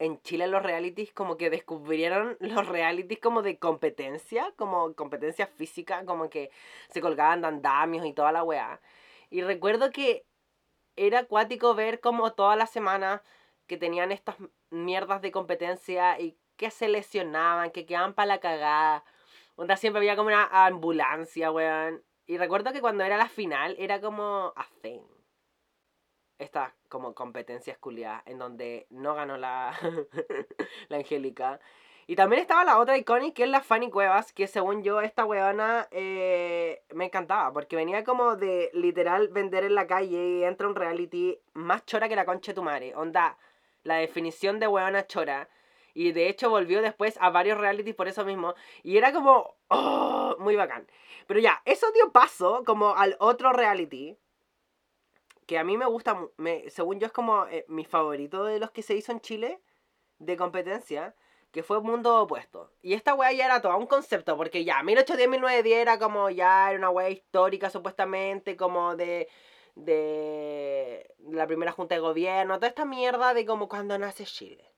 en 0.00 0.20
Chile 0.22 0.48
los 0.48 0.62
realities 0.62 1.12
como 1.12 1.36
que 1.36 1.50
descubrieron 1.50 2.36
los 2.40 2.66
realities 2.66 3.20
como 3.20 3.42
de 3.42 3.58
competencia, 3.58 4.52
como 4.56 4.94
competencia 4.94 5.46
física, 5.46 6.04
como 6.06 6.30
que 6.30 6.50
se 6.88 7.00
colgaban 7.00 7.44
andamios 7.44 8.06
y 8.06 8.14
toda 8.14 8.32
la 8.32 8.42
weá. 8.42 8.80
Y 9.30 9.42
recuerdo 9.42 9.90
que 9.92 10.26
era 10.96 11.20
acuático 11.20 11.74
ver 11.74 12.00
como 12.00 12.32
todas 12.32 12.58
las 12.58 12.70
semanas 12.70 13.20
que 13.66 13.76
tenían 13.76 14.10
estas 14.10 14.36
mierdas 14.70 15.22
de 15.22 15.30
competencia 15.30 16.18
y 16.18 16.36
que 16.56 16.70
se 16.70 16.88
lesionaban, 16.88 17.70
que 17.70 17.86
quedaban 17.86 18.14
para 18.14 18.26
la 18.26 18.40
cagada. 18.40 19.04
Onda 19.56 19.76
siempre 19.76 19.98
había 20.00 20.16
como 20.16 20.28
una 20.28 20.66
ambulancia, 20.66 21.52
weón. 21.52 22.02
Y 22.26 22.38
recuerdo 22.38 22.72
que 22.72 22.80
cuando 22.80 23.04
era 23.04 23.16
la 23.18 23.28
final 23.28 23.76
era 23.78 24.00
como 24.00 24.52
a. 24.56 24.66
estas 26.40 26.72
como 26.88 27.14
competencias 27.14 27.78
culiadas 27.78 28.22
en 28.26 28.38
donde 28.38 28.86
no 28.90 29.14
ganó 29.14 29.36
la, 29.36 29.72
la 30.88 30.96
Angélica. 30.96 31.60
Y 32.06 32.16
también 32.16 32.42
estaba 32.42 32.64
la 32.64 32.78
otra 32.78 32.98
icónica 32.98 33.34
que 33.34 33.42
es 33.44 33.48
la 33.48 33.60
Fanny 33.60 33.88
Cuevas, 33.88 34.32
que 34.32 34.48
según 34.48 34.82
yo 34.82 35.00
esta 35.00 35.24
weona 35.24 35.86
eh, 35.92 36.82
me 36.92 37.04
encantaba, 37.04 37.52
porque 37.52 37.76
venía 37.76 38.02
como 38.02 38.34
de 38.34 38.70
literal 38.72 39.28
vender 39.28 39.62
en 39.62 39.76
la 39.76 39.86
calle 39.86 40.16
y 40.16 40.42
entra 40.42 40.66
un 40.66 40.74
reality 40.74 41.38
más 41.52 41.86
chora 41.86 42.08
que 42.08 42.16
la 42.16 42.24
concha 42.24 42.50
de 42.50 42.56
tu 42.56 42.64
madre. 42.64 42.96
Onda, 42.96 43.38
la 43.84 43.96
definición 43.96 44.58
de 44.58 44.66
weona 44.66 45.06
chora. 45.06 45.48
Y 45.94 46.12
de 46.12 46.28
hecho 46.28 46.50
volvió 46.50 46.82
después 46.82 47.16
a 47.20 47.30
varios 47.30 47.58
realities 47.58 47.94
por 47.94 48.08
eso 48.08 48.24
mismo. 48.24 48.54
Y 48.82 48.96
era 48.96 49.12
como, 49.12 49.54
oh, 49.68 50.36
muy 50.40 50.56
bacán. 50.56 50.88
Pero 51.28 51.38
ya, 51.38 51.62
eso 51.64 51.92
dio 51.92 52.10
paso 52.10 52.64
como 52.66 52.96
al 52.96 53.14
otro 53.20 53.52
reality. 53.52 54.16
Que 55.50 55.58
a 55.58 55.64
mí 55.64 55.76
me 55.76 55.86
gusta, 55.86 56.16
según 56.68 57.00
yo 57.00 57.08
es 57.08 57.12
como 57.12 57.44
eh, 57.46 57.64
mi 57.66 57.84
favorito 57.84 58.44
de 58.44 58.60
los 58.60 58.70
que 58.70 58.84
se 58.84 58.94
hizo 58.94 59.10
en 59.10 59.20
Chile 59.20 59.60
de 60.20 60.36
competencia 60.36 61.16
que 61.50 61.64
fue 61.64 61.80
mundo 61.80 62.22
opuesto. 62.22 62.70
Y 62.82 62.94
esta 62.94 63.14
wea 63.14 63.32
ya 63.32 63.46
era 63.46 63.60
todo 63.60 63.76
un 63.76 63.88
concepto, 63.88 64.36
porque 64.36 64.62
ya 64.62 64.80
1810-1910 64.82 65.66
era 65.66 65.98
como 65.98 66.30
ya 66.30 66.70
era 66.70 66.78
una 66.78 66.90
wea 66.90 67.10
histórica 67.10 67.68
supuestamente, 67.68 68.56
como 68.56 68.94
de, 68.94 69.26
de 69.74 71.12
la 71.32 71.48
primera 71.48 71.72
junta 71.72 71.96
de 71.96 72.00
gobierno, 72.00 72.54
toda 72.54 72.68
esta 72.68 72.84
mierda 72.84 73.34
de 73.34 73.44
como 73.44 73.68
cuando 73.68 73.98
nace 73.98 74.26
Chile. 74.26 74.70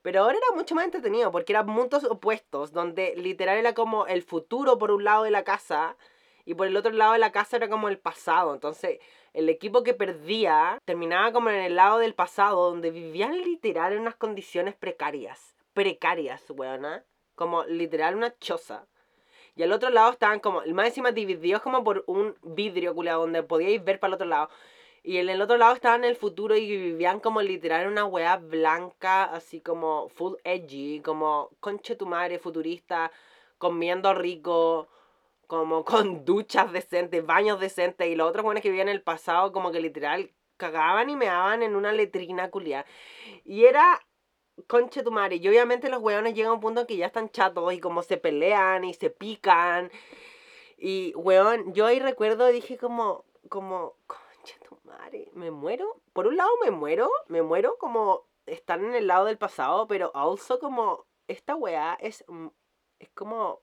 Pero 0.00 0.22
ahora 0.22 0.38
era 0.38 0.56
mucho 0.56 0.74
más 0.74 0.86
entretenido, 0.86 1.30
porque 1.30 1.52
eran 1.52 1.66
mundos 1.66 2.04
opuestos, 2.04 2.72
donde 2.72 3.16
literal 3.16 3.58
era 3.58 3.74
como 3.74 4.06
el 4.06 4.22
futuro 4.22 4.78
por 4.78 4.92
un 4.92 5.04
lado 5.04 5.24
de 5.24 5.30
la 5.30 5.44
casa, 5.44 5.98
y 6.46 6.54
por 6.54 6.66
el 6.66 6.76
otro 6.76 6.90
lado 6.90 7.12
de 7.12 7.18
la 7.18 7.32
casa 7.32 7.58
era 7.58 7.68
como 7.68 7.88
el 7.88 7.98
pasado. 7.98 8.54
Entonces, 8.54 8.98
el 9.32 9.48
equipo 9.48 9.82
que 9.82 9.94
perdía 9.94 10.78
terminaba 10.84 11.32
como 11.32 11.50
en 11.50 11.60
el 11.62 11.76
lado 11.76 11.98
del 11.98 12.14
pasado, 12.14 12.70
donde 12.70 12.90
vivían 12.90 13.38
literal 13.42 13.92
en 13.92 14.00
unas 14.00 14.16
condiciones 14.16 14.74
precarias 14.74 15.54
precarias, 15.72 16.42
weona. 16.50 17.04
Como 17.34 17.64
literal 17.64 18.16
una 18.16 18.36
choza. 18.38 18.86
Y 19.56 19.62
al 19.62 19.72
otro 19.72 19.90
lado 19.90 20.12
estaban 20.12 20.40
como, 20.40 20.62
más 20.74 20.86
encima 20.88 21.12
divididos 21.12 21.62
como 21.62 21.82
por 21.82 22.04
un 22.06 22.34
vidrio, 22.42 22.94
culiado, 22.94 23.22
donde 23.22 23.42
podíais 23.42 23.82
ver 23.82 23.98
para 23.98 24.10
el 24.10 24.14
otro 24.14 24.26
lado. 24.26 24.50
Y 25.02 25.16
en 25.16 25.30
el 25.30 25.40
otro 25.40 25.56
lado 25.56 25.74
estaban 25.74 26.04
el 26.04 26.16
futuro 26.16 26.54
y 26.54 26.66
vivían 26.76 27.20
como 27.20 27.40
literal 27.40 27.82
en 27.82 27.88
una 27.88 28.04
weá 28.04 28.36
blanca, 28.36 29.24
así 29.24 29.60
como 29.62 30.08
full 30.10 30.34
edgy, 30.44 31.00
como 31.00 31.50
conche 31.60 31.96
tu 31.96 32.04
madre 32.04 32.38
futurista, 32.38 33.10
comiendo 33.56 34.12
rico, 34.12 34.88
como 35.50 35.84
con 35.84 36.24
duchas 36.24 36.72
decentes, 36.72 37.26
baños 37.26 37.58
decentes. 37.58 38.06
Y 38.06 38.14
los 38.14 38.28
otros 38.28 38.44
weones 38.44 38.62
que 38.62 38.70
vivían 38.70 38.88
en 38.88 38.94
el 38.94 39.02
pasado, 39.02 39.50
como 39.50 39.72
que 39.72 39.80
literal 39.80 40.30
cagaban 40.56 41.10
y 41.10 41.16
meaban 41.16 41.64
en 41.64 41.74
una 41.74 41.90
letrina 41.90 42.50
culiada. 42.50 42.86
Y 43.44 43.64
era 43.64 44.00
conche 44.68 45.02
tu 45.02 45.10
madre. 45.10 45.36
Y 45.36 45.48
obviamente 45.48 45.88
los 45.88 46.00
weones 46.00 46.34
llegan 46.34 46.52
a 46.52 46.54
un 46.54 46.60
punto 46.60 46.82
en 46.82 46.86
que 46.86 46.96
ya 46.96 47.06
están 47.06 47.30
chatos 47.30 47.72
y 47.72 47.80
como 47.80 48.04
se 48.04 48.16
pelean 48.16 48.84
y 48.84 48.94
se 48.94 49.10
pican. 49.10 49.90
Y 50.78 51.12
weón, 51.16 51.74
yo 51.74 51.86
ahí 51.86 51.98
recuerdo, 51.98 52.46
dije 52.46 52.78
como, 52.78 53.24
como, 53.48 53.96
conche 54.06 54.56
tu 54.68 54.78
madre, 54.84 55.30
me 55.34 55.50
muero. 55.50 56.00
Por 56.12 56.28
un 56.28 56.36
lado 56.36 56.50
me 56.62 56.70
muero, 56.70 57.10
me 57.26 57.42
muero 57.42 57.76
como 57.78 58.28
estar 58.46 58.78
en 58.78 58.94
el 58.94 59.08
lado 59.08 59.24
del 59.24 59.36
pasado, 59.36 59.88
pero 59.88 60.12
also 60.14 60.60
como, 60.60 61.06
esta 61.26 61.56
weá 61.56 61.98
es, 62.00 62.24
mm, 62.28 62.48
es 63.00 63.10
como 63.10 63.62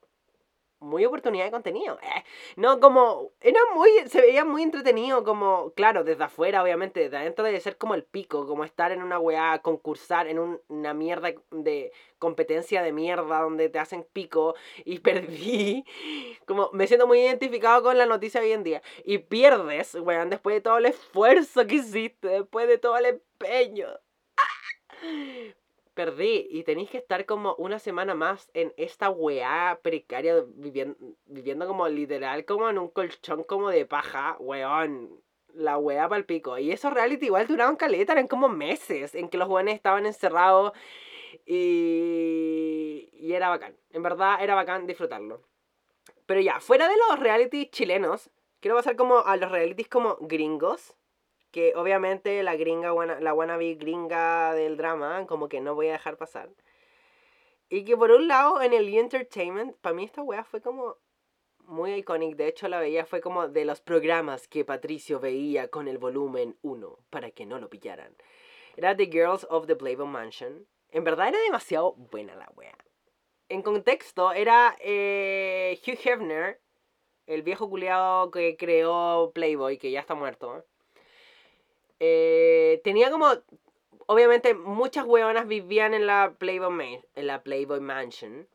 muy 0.79 1.05
oportunidad 1.05 1.45
de 1.45 1.51
contenido. 1.51 1.99
Eh, 2.01 2.23
no, 2.55 2.79
como, 2.79 3.31
era 3.41 3.59
muy, 3.75 3.89
se 4.07 4.21
veía 4.21 4.45
muy 4.45 4.63
entretenido, 4.63 5.23
como, 5.23 5.71
claro, 5.71 6.03
desde 6.03 6.23
afuera, 6.23 6.63
obviamente, 6.63 6.99
desde 6.99 7.17
adentro 7.17 7.45
debe 7.45 7.59
ser 7.59 7.77
como 7.77 7.95
el 7.95 8.03
pico, 8.03 8.47
como 8.47 8.63
estar 8.63 8.91
en 8.91 9.01
una 9.01 9.19
weá, 9.19 9.59
concursar 9.59 10.27
en 10.27 10.59
una 10.67 10.93
mierda 10.93 11.33
de 11.51 11.91
competencia 12.19 12.81
de 12.81 12.91
mierda 12.91 13.41
donde 13.41 13.69
te 13.69 13.79
hacen 13.79 14.05
pico 14.13 14.55
y 14.85 14.99
perdí. 14.99 15.85
Como, 16.45 16.69
me 16.73 16.87
siento 16.87 17.07
muy 17.07 17.19
identificado 17.19 17.83
con 17.83 17.97
la 17.97 18.05
noticia 18.05 18.41
hoy 18.41 18.51
en 18.51 18.63
día. 18.63 18.81
Y 19.03 19.19
pierdes, 19.19 19.95
weón, 19.95 20.29
después 20.29 20.55
de 20.55 20.61
todo 20.61 20.77
el 20.77 20.87
esfuerzo 20.87 21.65
que 21.67 21.75
hiciste, 21.75 22.27
después 22.27 22.67
de 22.67 22.77
todo 22.77 22.97
el 22.97 23.05
empeño 23.05 23.87
perdí 25.97 26.47
y 26.51 26.63
tenéis 26.63 26.91
que 26.91 26.99
estar 26.99 27.25
como 27.25 27.55
una 27.55 27.79
semana 27.79 28.13
más 28.13 28.51
en 28.53 28.71
esta 28.77 29.09
weá 29.09 29.79
precaria 29.81 30.43
viviendo, 30.45 30.95
viviendo 31.25 31.65
como 31.65 31.87
literal 31.89 32.45
como 32.45 32.69
en 32.69 32.77
un 32.77 32.89
colchón 32.89 33.43
como 33.43 33.69
de 33.69 33.85
paja, 33.85 34.37
weón. 34.39 35.21
La 35.53 35.79
weá 35.79 36.07
para 36.07 36.19
el 36.19 36.25
pico. 36.25 36.59
Y 36.59 36.71
esos 36.71 36.93
reality 36.93 37.25
igual 37.25 37.47
duraban 37.47 37.77
caleta, 37.77 38.13
eran 38.13 38.27
como 38.27 38.47
meses 38.47 39.15
en 39.15 39.27
que 39.27 39.39
los 39.39 39.49
weones 39.49 39.73
estaban 39.73 40.05
encerrados 40.05 40.71
y, 41.47 43.09
y 43.13 43.33
era 43.33 43.49
bacán. 43.49 43.75
En 43.89 44.03
verdad 44.03 44.37
era 44.39 44.53
bacán 44.53 44.85
disfrutarlo. 44.85 45.41
Pero 46.27 46.41
ya, 46.41 46.59
fuera 46.59 46.87
de 46.87 46.95
los 47.09 47.19
reality 47.19 47.71
chilenos, 47.71 48.29
quiero 48.59 48.77
pasar 48.77 48.95
como 48.95 49.25
a 49.25 49.35
los 49.35 49.51
realities 49.51 49.89
como 49.89 50.17
gringos 50.21 50.96
que 51.57 51.73
obviamente 51.75 52.43
la 52.43 52.55
gringa, 52.55 52.93
la 53.19 53.33
wannabe 53.33 53.73
gringa 53.73 54.53
del 54.53 54.77
drama, 54.77 55.25
como 55.25 55.49
que 55.49 55.59
no 55.59 55.73
voy 55.73 55.87
a 55.87 55.93
dejar 55.93 56.15
pasar. 56.15 56.51
Y 57.67 57.83
que 57.83 57.97
por 57.97 58.11
un 58.11 58.27
lado, 58.27 58.61
en 58.61 58.73
el 58.73 58.93
entertainment, 58.93 59.75
para 59.77 59.95
mí 59.95 60.03
esta 60.03 60.21
wea 60.21 60.43
fue 60.43 60.61
como 60.61 60.97
muy 61.61 61.95
icónica. 61.95 62.35
De 62.35 62.47
hecho, 62.47 62.67
la 62.67 62.79
veía 62.79 63.07
fue 63.07 63.21
como 63.21 63.47
de 63.47 63.65
los 63.65 63.81
programas 63.81 64.47
que 64.47 64.65
Patricio 64.65 65.19
veía 65.19 65.69
con 65.69 65.87
el 65.87 65.97
volumen 65.97 66.59
1 66.61 66.99
para 67.09 67.31
que 67.31 67.47
no 67.47 67.57
lo 67.57 67.71
pillaran. 67.71 68.15
Era 68.75 68.95
The 68.95 69.07
Girls 69.07 69.47
of 69.49 69.65
the 69.65 69.75
Playboy 69.75 70.05
Mansion. 70.05 70.67
En 70.91 71.03
verdad 71.03 71.29
era 71.29 71.39
demasiado 71.39 71.93
buena 71.93 72.35
la 72.35 72.51
wea. 72.55 72.77
En 73.49 73.63
contexto, 73.63 74.31
era 74.31 74.77
eh, 74.79 75.79
Hugh 75.81 75.97
Hefner, 76.03 76.61
el 77.25 77.41
viejo 77.41 77.67
culiado 77.67 78.29
que 78.29 78.57
creó 78.57 79.31
Playboy, 79.33 79.79
que 79.79 79.89
ya 79.89 80.01
está 80.01 80.13
muerto. 80.13 80.63
Eh, 81.99 82.81
tenía 82.83 83.11
como. 83.11 83.27
Obviamente, 84.07 84.53
muchas 84.53 85.05
huevonas 85.05 85.47
vivían 85.47 85.93
en 85.93 86.07
la 86.07 86.35
Playboy, 86.37 87.03
en 87.15 87.27
la 87.27 87.43
Playboy 87.43 87.81
Mansion. 87.81 88.47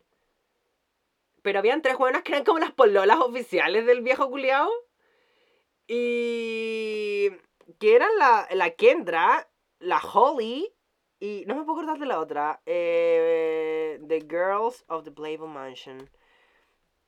Pero 1.43 1.59
habían 1.59 1.81
tres 1.81 1.95
huevonas 1.95 2.23
que 2.23 2.31
eran 2.31 2.45
como 2.45 2.59
las 2.59 2.71
pololas 2.71 3.19
oficiales 3.19 3.85
del 3.85 4.01
viejo 4.01 4.29
culiao. 4.29 4.69
Y. 5.87 7.29
que 7.79 7.95
eran 7.95 8.09
la, 8.17 8.47
la 8.51 8.71
Kendra, 8.71 9.49
la 9.79 9.99
Holly. 9.99 10.73
Y 11.19 11.43
no 11.47 11.55
me 11.55 11.63
puedo 11.63 11.79
acordar 11.79 11.99
de 11.99 12.05
la 12.05 12.19
otra. 12.19 12.61
Eh, 12.65 13.99
the 14.07 14.21
Girls 14.21 14.83
of 14.87 15.03
the 15.03 15.11
Playboy 15.11 15.47
Mansion. 15.47 16.09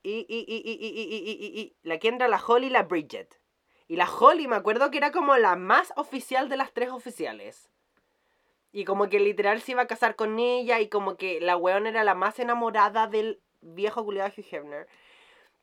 Y, 0.04 0.26
y, 0.30 0.46
y, 0.48 0.62
y, 0.64 0.74
y, 0.74 1.02
y, 1.02 1.32
y, 1.32 1.62
y, 1.62 1.76
la 1.82 1.98
Kendra, 1.98 2.28
la 2.28 2.42
Holly 2.46 2.68
y 2.68 2.70
la 2.70 2.84
Bridget. 2.84 3.40
Y 3.88 3.98
la 3.98 4.10
Holly 4.10 4.48
me 4.48 4.56
acuerdo 4.56 4.90
que 4.90 4.98
era 4.98 5.12
como 5.12 5.36
la 5.38 5.56
más 5.56 5.94
oficial 5.96 6.50
de 6.50 6.58
las 6.58 6.74
tres 6.74 6.90
oficiales. 6.90 7.70
Y 8.72 8.84
como 8.84 9.08
que 9.10 9.20
literal 9.20 9.62
se 9.62 9.72
iba 9.72 9.84
a 9.84 9.88
casar 9.88 10.16
con 10.16 10.40
ella 10.40 10.80
y 10.80 10.90
como 10.90 11.16
que 11.18 11.40
la 11.40 11.56
weón 11.56 11.88
era 11.88 12.04
la 12.04 12.16
más 12.16 12.40
enamorada 12.40 13.08
del 13.08 13.40
viejo 13.62 14.04
culiado 14.04 14.32
Hugh 14.36 14.46
Hefner. 14.52 14.88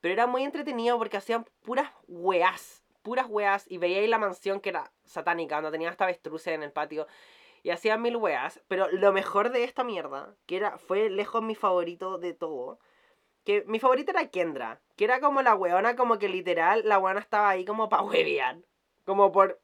Pero 0.00 0.14
era 0.14 0.26
muy 0.26 0.44
entretenido 0.44 0.96
porque 0.98 1.16
hacían 1.16 1.44
puras 1.62 1.90
weas, 2.08 2.82
puras 3.02 3.26
weas. 3.28 3.70
Y 3.70 3.78
veía 3.78 3.98
ahí 3.98 4.06
la 4.06 4.18
mansión 4.18 4.60
que 4.60 4.70
era 4.70 4.92
satánica, 5.04 5.56
donde 5.56 5.72
tenía 5.72 5.90
hasta 5.90 6.04
avestruces 6.04 6.54
en 6.54 6.62
el 6.62 6.72
patio. 6.72 7.06
Y 7.62 7.70
hacían 7.70 8.00
mil 8.02 8.16
weas. 8.16 8.62
Pero 8.68 8.88
lo 8.90 9.12
mejor 9.12 9.50
de 9.50 9.64
esta 9.64 9.84
mierda, 9.84 10.34
que 10.46 10.56
era, 10.56 10.78
fue 10.78 11.10
lejos 11.10 11.42
mi 11.42 11.54
favorito 11.54 12.18
de 12.18 12.32
todo, 12.34 12.78
que 13.44 13.64
mi 13.66 13.78
favorita 13.78 14.12
era 14.12 14.28
Kendra, 14.28 14.80
que 14.96 15.04
era 15.04 15.20
como 15.20 15.42
la 15.42 15.54
weona, 15.54 15.96
como 15.96 16.18
que 16.18 16.28
literal 16.28 16.82
la 16.84 16.98
weona 16.98 17.20
estaba 17.20 17.50
ahí 17.50 17.64
como 17.64 17.88
pa' 17.88 18.02
huevear. 18.02 18.58
Como 19.04 19.32
por. 19.32 19.60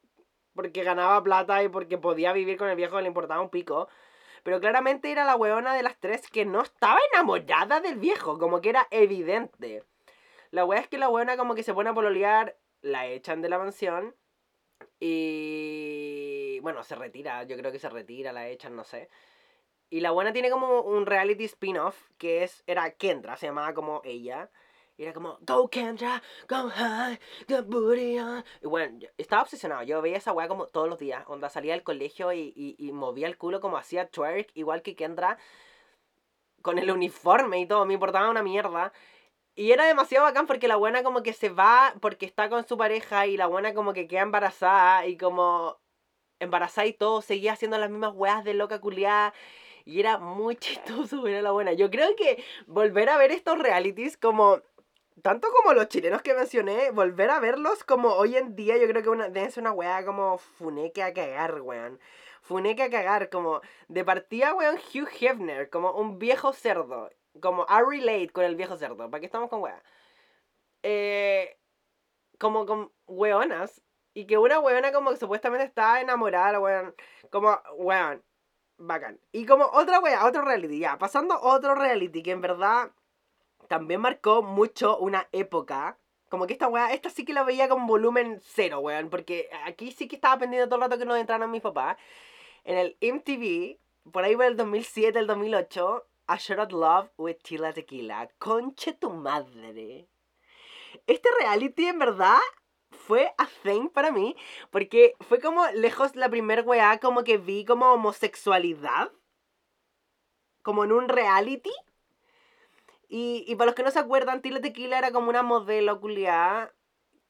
porque 0.53 0.83
ganaba 0.83 1.23
plata 1.23 1.63
y 1.63 1.69
porque 1.69 1.97
podía 1.97 2.33
vivir 2.33 2.57
con 2.57 2.69
el 2.69 2.75
viejo 2.75 2.97
que 2.97 3.03
le 3.03 3.07
importaba 3.07 3.41
un 3.41 3.49
pico. 3.49 3.87
Pero 4.43 4.59
claramente 4.59 5.11
era 5.11 5.25
la 5.25 5.35
weona 5.35 5.73
de 5.75 5.83
las 5.83 5.99
tres 5.99 6.29
que 6.29 6.45
no 6.45 6.61
estaba 6.61 6.99
enamorada 7.13 7.81
del 7.81 7.97
viejo, 7.97 8.37
como 8.39 8.61
que 8.61 8.69
era 8.69 8.87
evidente. 8.91 9.83
La 10.51 10.65
wea 10.65 10.79
es 10.79 10.87
que 10.87 10.97
la 10.97 11.09
weona 11.09 11.37
como 11.37 11.55
que 11.55 11.63
se 11.63 11.73
pone 11.73 11.89
a 11.89 11.93
pololear, 11.93 12.57
la 12.81 13.05
echan 13.07 13.41
de 13.41 13.49
la 13.49 13.59
mansión. 13.59 14.15
Y. 14.99 16.59
Bueno, 16.61 16.83
se 16.83 16.95
retira, 16.95 17.43
yo 17.43 17.57
creo 17.57 17.71
que 17.71 17.79
se 17.79 17.89
retira, 17.89 18.33
la 18.33 18.47
echan, 18.49 18.75
no 18.75 18.83
sé. 18.83 19.09
Y 19.89 20.01
la 20.01 20.11
buena 20.11 20.33
tiene 20.33 20.49
como 20.51 20.81
un 20.81 21.05
reality 21.05 21.45
spin-off 21.45 21.95
que 22.17 22.43
es, 22.43 22.63
era 22.67 22.91
Kendra, 22.91 23.37
se 23.37 23.47
llamaba 23.47 23.73
como 23.73 24.01
ella. 24.03 24.49
Y 24.97 25.03
era 25.03 25.13
como, 25.13 25.37
go 25.41 25.69
Kendra, 25.69 26.21
go 26.47 26.69
high, 26.69 27.19
the 27.47 27.61
booty 27.61 28.19
on. 28.19 28.43
Y 28.61 28.67
bueno, 28.67 28.99
estaba 29.17 29.41
obsesionado. 29.41 29.83
Yo 29.83 30.01
veía 30.01 30.17
esa 30.17 30.33
weá 30.33 30.47
como 30.47 30.67
todos 30.67 30.89
los 30.89 30.99
días. 30.99 31.23
Onda 31.27 31.49
salía 31.49 31.73
del 31.73 31.83
colegio 31.83 32.33
y, 32.33 32.53
y, 32.77 32.91
movía 32.91 33.27
el 33.27 33.37
culo 33.37 33.61
como 33.61 33.77
hacía 33.77 34.09
twerk, 34.09 34.51
igual 34.55 34.81
que 34.81 34.95
Kendra. 34.95 35.37
Con 36.61 36.77
el 36.77 36.91
uniforme 36.91 37.59
y 37.61 37.65
todo, 37.65 37.85
me 37.85 37.93
importaba 37.93 38.29
una 38.29 38.43
mierda. 38.43 38.91
Y 39.55 39.71
era 39.71 39.85
demasiado 39.85 40.25
bacán 40.25 40.47
porque 40.47 40.67
la 40.67 40.75
buena 40.75 41.03
como 41.03 41.23
que 41.23 41.33
se 41.33 41.49
va 41.49 41.93
porque 42.01 42.25
está 42.25 42.49
con 42.49 42.67
su 42.67 42.77
pareja 42.77 43.27
y 43.27 43.37
la 43.37 43.47
buena 43.47 43.73
como 43.73 43.93
que 43.93 44.07
queda 44.07 44.21
embarazada 44.21 45.05
y 45.07 45.17
como 45.17 45.79
embarazada 46.39 46.87
y 46.87 46.93
todo, 46.93 47.21
seguía 47.21 47.53
haciendo 47.53 47.77
las 47.77 47.89
mismas 47.89 48.13
weas 48.15 48.43
de 48.43 48.53
loca 48.53 48.79
culiada. 48.79 49.33
Y 49.89 49.99
era 49.99 50.19
muy 50.19 50.55
chistoso, 50.57 51.25
era 51.25 51.41
la 51.41 51.51
buena. 51.51 51.73
Yo 51.73 51.89
creo 51.89 52.15
que 52.15 52.43
volver 52.67 53.09
a 53.09 53.17
ver 53.17 53.31
estos 53.31 53.57
realities 53.57 54.17
como 54.17 54.61
tanto 55.23 55.49
como 55.51 55.73
los 55.73 55.89
chilenos 55.89 56.21
que 56.21 56.33
mencioné, 56.33 56.91
volver 56.91 57.29
a 57.29 57.39
verlos 57.39 57.83
como 57.83 58.09
hoy 58.09 58.37
en 58.37 58.55
día, 58.55 58.77
yo 58.77 58.87
creo 58.87 59.03
que 59.03 59.09
una, 59.09 59.33
ser 59.49 59.61
una 59.61 59.73
weá 59.73 60.05
como 60.05 60.37
funeque 60.37 61.03
a 61.03 61.13
cagar, 61.13 61.61
weón. 61.61 61.99
Funeque 62.41 62.83
a 62.83 62.89
cagar, 62.89 63.29
como 63.29 63.61
de 63.89 64.05
partida, 64.05 64.53
weón, 64.53 64.77
Hugh 64.77 65.09
Hefner, 65.19 65.69
como 65.69 65.91
un 65.93 66.19
viejo 66.19 66.53
cerdo. 66.53 67.09
Como 67.41 67.65
I 67.69 67.81
relate 67.85 68.29
con 68.29 68.45
el 68.45 68.55
viejo 68.55 68.77
cerdo. 68.77 69.09
¿Para 69.09 69.19
qué 69.19 69.25
estamos 69.25 69.49
con 69.49 69.61
weá? 69.61 69.81
Eh, 70.83 71.57
como 72.37 72.65
con 72.65 72.91
weonas. 73.07 73.81
Y 74.13 74.25
que 74.25 74.37
una 74.37 74.59
weona 74.59 74.91
como 74.91 75.11
que 75.11 75.17
supuestamente 75.17 75.65
está 75.65 75.99
enamorada, 76.01 76.59
weón. 76.59 76.95
Como, 77.29 77.59
weón, 77.77 78.23
bacán. 78.79 79.19
Y 79.31 79.45
como 79.45 79.65
otra 79.65 79.99
wea, 79.99 80.25
otro 80.25 80.41
reality, 80.41 80.79
ya. 80.79 80.97
Pasando 80.97 81.39
otro 81.39 81.75
reality 81.75 82.23
que 82.23 82.31
en 82.31 82.41
verdad 82.41 82.91
también 83.67 84.01
marcó 84.01 84.41
mucho 84.41 84.97
una 84.97 85.27
época. 85.31 85.99
Como 86.29 86.47
que 86.47 86.53
esta 86.53 86.67
weá, 86.67 86.93
esta 86.93 87.09
sí 87.09 87.25
que 87.25 87.33
la 87.33 87.43
veía 87.43 87.69
con 87.69 87.87
volumen 87.87 88.39
cero, 88.43 88.79
weón. 88.79 89.09
Porque 89.09 89.49
aquí 89.65 89.91
sí 89.91 90.07
que 90.07 90.15
estaba 90.15 90.39
pendiente 90.39 90.67
todo 90.67 90.75
el 90.75 90.81
rato 90.81 90.97
que 90.97 91.05
nos 91.05 91.17
entraran 91.17 91.51
mis 91.51 91.61
papás. 91.61 91.97
En 92.63 92.77
el 92.77 92.97
MTV, 93.01 93.79
por 94.11 94.23
ahí 94.23 94.35
por 94.35 94.45
el 94.45 94.57
2007, 94.57 95.19
el 95.19 95.27
2008, 95.27 96.07
A 96.27 96.37
Shot 96.37 96.59
of 96.59 96.71
Love 96.71 97.09
with 97.17 97.37
Tila 97.43 97.73
Tequila. 97.73 98.29
Conche 98.37 98.93
tu 98.93 99.09
madre. 99.09 100.07
Este 101.07 101.29
reality 101.39 101.87
en 101.87 101.99
verdad 101.99 102.39
fue 102.91 103.33
a 103.37 103.47
thing 103.63 103.89
para 103.89 104.11
mí. 104.11 104.35
Porque 104.69 105.13
fue 105.27 105.39
como 105.39 105.65
lejos 105.73 106.15
la 106.15 106.29
primer 106.29 106.63
weá 106.65 106.99
como 106.99 107.23
que 107.23 107.37
vi 107.37 107.65
como 107.65 107.93
homosexualidad. 107.93 109.11
Como 110.61 110.83
en 110.83 110.91
un 110.91 111.09
reality. 111.09 111.71
Y, 113.07 113.43
y 113.47 113.55
para 113.55 113.67
los 113.67 113.75
que 113.75 113.83
no 113.83 113.91
se 113.91 113.99
acuerdan, 113.99 114.41
Tila 114.41 114.61
Tequila 114.61 114.97
era 114.97 115.11
como 115.11 115.29
una 115.29 115.43
modelo 115.43 115.99
culiada. 115.99 116.73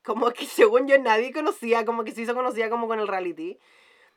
Como 0.04 0.32
que 0.32 0.46
según 0.46 0.88
yo 0.88 0.98
nadie 1.00 1.32
conocía, 1.32 1.86
como 1.86 2.04
que 2.04 2.12
se 2.12 2.22
hizo 2.22 2.36
conocida 2.36 2.70
como 2.70 2.88
con 2.88 3.00
el 3.00 3.08
reality. 3.08 3.60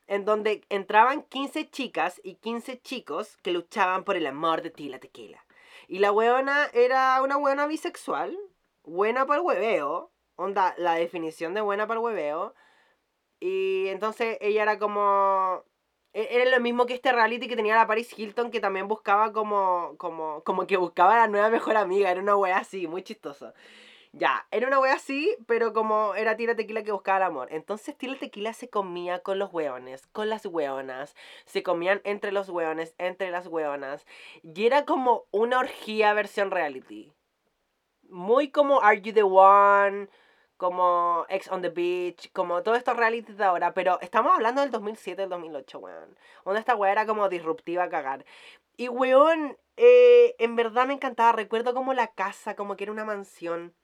En 0.09 0.25
donde 0.25 0.65
entraban 0.69 1.23
15 1.23 1.71
chicas 1.71 2.21
y 2.25 2.35
15 2.35 2.81
chicos 2.81 3.37
que 3.43 3.53
luchaban 3.53 4.05
por 4.05 4.17
el 4.17 4.27
amor 4.27 4.63
de 4.63 4.71
Tila 4.71 4.99
Tequila. 4.99 5.45
Y 5.89 5.99
la 5.99 6.13
weona 6.13 6.69
era 6.73 7.21
una 7.23 7.37
weona 7.37 7.67
bisexual. 7.67 8.37
Buena 8.83 9.27
para 9.27 9.41
el 9.41 9.47
hueveo. 9.47 10.12
Onda, 10.37 10.75
la 10.79 10.95
definición 10.95 11.55
de 11.55 11.61
buena 11.61 11.87
para 11.87 12.01
el 12.01 12.05
hueveo. 12.05 12.55
Y 13.41 13.89
entonces 13.89 14.39
ella 14.41 14.63
era 14.63 14.79
como 14.79 15.65
e-, 16.13 16.29
era 16.31 16.51
lo 16.51 16.61
mismo 16.61 16.87
que 16.87 16.95
este 16.95 17.13
reality 17.13 17.49
que 17.49 17.57
tenía 17.57 17.77
la 17.77 17.87
Paris 17.87 18.17
Hilton, 18.17 18.51
que 18.51 18.61
también 18.61 18.89
buscaba 18.89 19.33
como, 19.33 19.95
como, 19.99 20.43
como 20.45 20.67
que 20.67 20.77
buscaba 20.77 21.15
a 21.15 21.19
la 21.21 21.29
nueva 21.29 21.51
mejor 21.51 21.77
amiga. 21.77 22.11
Era 22.11 22.21
una 22.21 22.37
wea 22.37 22.59
así, 22.59 22.87
muy 22.87 23.03
chistoso. 23.03 23.53
Ya, 24.15 24.47
era 24.51 24.67
una 24.67 24.79
wea 24.79 24.95
así, 24.95 25.35
pero 25.47 25.73
como 25.73 26.15
era 26.15 26.37
Tila 26.37 26.55
Tequila 26.55 26.83
que 26.83 26.93
buscaba 26.93 27.19
el 27.19 27.23
amor. 27.25 27.49
Entonces 27.51 27.97
Tila 27.97 28.19
Tequila 28.19 28.53
se 28.53 28.69
comía 28.69 29.21
con 29.21 29.39
los 29.39 29.53
weones, 29.53 30.07
con 30.09 30.29
las 30.29 30.45
weonas. 30.47 31.15
Se 31.47 31.63
comían 31.63 32.03
entre 32.05 32.31
los 32.33 32.51
weones, 32.51 32.95
entre 32.99 33.31
las 33.31 33.47
weonas. 33.47 34.07
Y 34.43 34.67
era 34.67 34.85
como 34.85 35.27
una 35.31 35.59
orgía 35.59 36.13
versión 36.13 36.51
reality. 36.51 37.11
Muy 38.11 38.51
como 38.51 38.83
Are 38.83 39.01
You 39.01 39.15
the 39.15 39.23
One 39.23 40.09
como 40.63 41.27
Ex 41.29 41.51
on 41.51 41.61
the 41.61 41.71
Beach, 41.71 42.31
como 42.33 42.63
todos 42.63 42.79
estos 42.79 42.97
realities 42.97 43.37
de 43.37 43.43
ahora, 43.43 43.75
pero 43.75 44.01
estamos 44.01 44.33
hablando 44.33 44.61
del 44.61 44.71
2007, 44.71 45.23
del 45.23 45.31
2008, 45.31 45.79
weón. 45.81 46.17
Donde 46.45 46.61
esta 46.61 46.77
weá 46.77 46.93
era 46.93 47.05
como 47.05 47.29
disruptiva 47.29 47.83
a 47.83 47.89
cagar. 47.89 48.25
Y 48.77 48.87
weón, 48.87 49.59
eh, 49.77 50.37
en 50.39 50.55
verdad 50.55 50.87
me 50.87 50.95
encantaba, 50.95 51.33
recuerdo 51.33 51.75
como 51.75 51.95
la 51.95 52.07
casa, 52.15 52.55
como 52.55 52.77
que 52.77 52.85
era 52.85 52.93
una 52.93 53.05
mansión. 53.05 53.75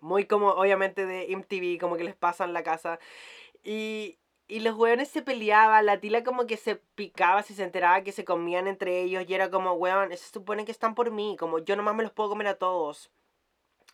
Muy 0.00 0.26
como, 0.26 0.50
obviamente, 0.50 1.06
de 1.06 1.32
MTV, 1.32 1.80
como 1.80 1.96
que 1.96 2.04
les 2.04 2.14
pasan 2.14 2.52
la 2.52 2.62
casa. 2.62 3.00
Y, 3.64 4.20
y 4.46 4.60
los 4.60 4.76
weones 4.76 5.08
se 5.08 5.22
peleaban, 5.22 5.86
la 5.86 5.98
tila 6.00 6.22
como 6.22 6.46
que 6.46 6.56
se 6.56 6.76
picaba 6.76 7.42
si 7.42 7.54
se 7.54 7.64
enteraba 7.64 8.02
que 8.04 8.12
se 8.12 8.24
comían 8.24 8.68
entre 8.68 9.02
ellos. 9.02 9.24
Y 9.26 9.34
era 9.34 9.50
como, 9.50 9.72
weón, 9.72 10.10
se 10.10 10.30
supone 10.32 10.64
que 10.64 10.72
están 10.72 10.94
por 10.94 11.10
mí, 11.10 11.36
como 11.38 11.58
yo 11.58 11.74
nomás 11.76 11.96
me 11.96 12.04
los 12.04 12.12
puedo 12.12 12.30
comer 12.30 12.46
a 12.46 12.58
todos 12.58 13.10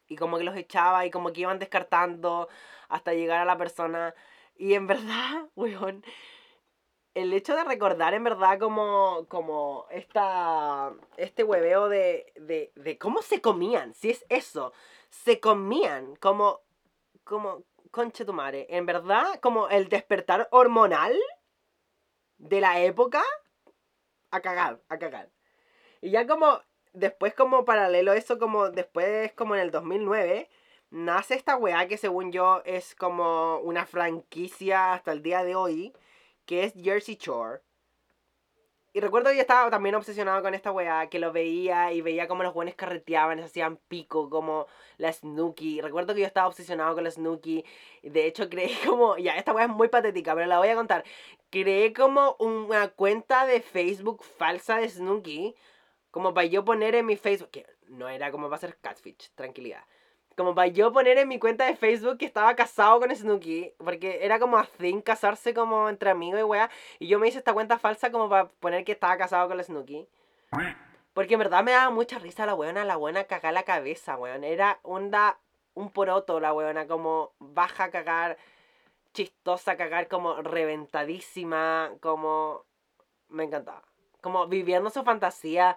y 0.09 0.17
como 0.17 0.39
que 0.39 0.45
los 0.45 0.57
echaba 0.57 1.07
y 1.07 1.11
como 1.11 1.33
que 1.33 1.43
iban 1.43 1.59
descartando 1.59 2.49
hasta 2.89 3.15
llegar 3.15 3.41
a 3.41 3.45
la 3.45 3.59
persona. 3.59 4.15
Y 4.57 4.75
en 4.75 4.87
verdad, 4.89 5.47
weón, 5.55 6.05
el 7.15 7.33
hecho 7.33 7.57
de 7.57 7.65
recordar 7.65 8.15
en 8.15 8.25
verdad 8.25 8.59
como, 8.59 9.27
como 9.29 9.87
esta, 9.91 10.93
este 11.17 11.45
hueveo 11.45 11.89
de, 11.89 12.33
de, 12.37 12.73
de 12.77 12.99
cómo 12.99 13.23
se 13.23 13.41
comían, 13.41 13.95
si 13.95 14.11
es 14.11 14.25
eso, 14.29 14.73
se 15.11 15.41
comían 15.41 16.17
como, 16.17 16.61
como, 17.25 17.65
concha 17.91 18.25
tu 18.25 18.33
madre, 18.33 18.67
en 18.71 18.87
verdad, 18.87 19.41
como 19.41 19.69
el 19.69 19.89
despertar 19.89 20.49
hormonal 20.51 21.19
de 22.39 22.61
la 22.61 22.81
época, 22.81 23.23
a 24.31 24.41
cagar, 24.41 24.81
a 24.89 24.99
cagar. 24.99 25.31
Y 26.01 26.11
ya 26.11 26.27
como 26.27 26.61
después 26.93 27.35
como 27.35 27.65
paralelo 27.65 28.13
a 28.13 28.17
eso, 28.17 28.39
como 28.39 28.71
después 28.71 29.33
como 29.33 29.55
en 29.55 29.63
el 29.63 29.71
2009, 29.71 30.49
nace 30.91 31.35
esta 31.35 31.57
weá 31.57 31.89
que 31.89 31.97
según 31.99 32.33
yo 32.33 32.63
es 32.65 32.95
como 32.95 33.59
una 33.61 33.87
franquicia 33.87 34.95
hasta 34.95 35.13
el 35.13 35.23
día 35.23 35.45
de 35.45 35.55
hoy, 35.55 35.93
que 36.47 36.65
es 36.65 36.75
Jersey 36.75 37.17
Shore. 37.17 37.61
Y 38.95 39.01
recuerdo 39.01 39.31
que 39.31 39.37
yo 39.37 39.43
estaba 39.43 39.71
también 39.71 39.95
obsesionado 39.95 40.43
con 40.43 40.55
esta 40.55 40.73
weá, 40.73 41.09
que 41.09 41.19
lo 41.19 41.31
veía 41.31 41.93
y 41.93 42.01
veía 42.01 42.27
como 42.27 42.43
los 42.43 42.55
buenos 42.55 42.75
carreteaban, 42.75 43.39
hacían 43.39 43.77
pico, 43.87 44.31
como 44.31 44.67
la 44.97 45.13
Snooki. 45.13 45.81
Recuerdo 45.83 46.15
que 46.15 46.23
yo 46.23 46.27
estaba 46.27 46.49
obsesionado 46.49 46.95
con 46.95 47.05
la 47.05 47.11
Snooki. 47.11 47.65
De 48.03 48.27
hecho, 48.27 48.49
creé 48.51 48.77
como. 48.87 49.17
Ya, 49.19 49.37
esta 49.37 49.53
weá 49.53 49.67
es 49.67 49.71
muy 49.71 49.89
patética, 49.89 50.35
pero 50.35 50.47
la 50.47 50.59
voy 50.59 50.69
a 50.69 50.75
contar. 50.75 51.05
Creé 51.51 51.93
como 51.93 52.37
una 52.41 52.89
cuenta 52.89 53.47
de 53.47 53.61
Facebook 53.61 54.25
falsa 54.25 54.79
de 54.79 54.89
Snooki 54.89 55.55
como 56.19 56.35
para 56.35 56.49
yo 56.49 56.65
poner 56.65 56.97
en 56.97 57.07
mi 57.07 57.17
Facebook, 57.17 57.53
que 57.53 57.65
no 57.87 58.09
era 58.09 58.33
como 58.33 58.51
va 58.51 58.57
a 58.57 58.59
ser 58.59 58.77
catfish, 58.79 59.31
tranquilidad. 59.37 59.85
Como 60.37 60.53
para 60.53 60.67
yo 60.67 60.93
poner 60.93 61.17
en 61.17 61.29
mi 61.29 61.39
cuenta 61.39 61.65
de 61.65 61.77
Facebook 61.77 62.19
que 62.19 62.25
estaba 62.25 62.57
casado 62.57 62.99
con 62.99 63.15
Snooki, 63.15 63.73
porque 63.79 64.19
era 64.23 64.41
como 64.41 64.57
así 64.57 65.01
casarse 65.03 65.55
como 65.55 65.89
entre 65.89 66.11
amigos 66.11 66.41
y 66.41 66.43
weá. 66.43 66.71
Y 66.99 67.07
yo 67.07 67.21
me 67.21 67.29
hice 67.29 67.39
esta 67.39 67.53
cuenta 67.53 67.79
falsa 67.79 68.11
como 68.11 68.29
para 68.29 68.49
poner 68.49 68.85
que 68.85 68.91
estaba 68.91 69.17
casado 69.17 69.47
con 69.47 69.59
la 69.59 69.63
Snooki. 69.63 70.09
Porque 71.15 71.35
en 71.35 71.39
verdad 71.39 71.63
me 71.63 71.71
daba 71.71 71.91
mucha 71.91 72.19
risa 72.19 72.47
la 72.47 72.57
weona, 72.57 72.85
la 72.85 72.97
buena 72.97 73.23
cagar 73.23 73.55
la 73.55 73.63
cabeza, 73.63 74.17
weón. 74.17 74.43
Era 74.43 74.81
onda, 74.83 75.39
un 75.75 75.89
poroto 75.89 76.41
la 76.41 76.53
weona, 76.53 76.89
como 76.89 77.31
baja 77.39 77.93
cagar, 77.93 78.39
chistosa 79.15 79.77
cagar, 79.77 80.09
como 80.09 80.43
reventadísima, 80.43 81.93
como... 82.01 82.65
Me 83.29 83.45
encantaba 83.45 83.85
como 84.21 84.47
viviendo 84.47 84.91
su 84.91 85.03
fantasía. 85.05 85.77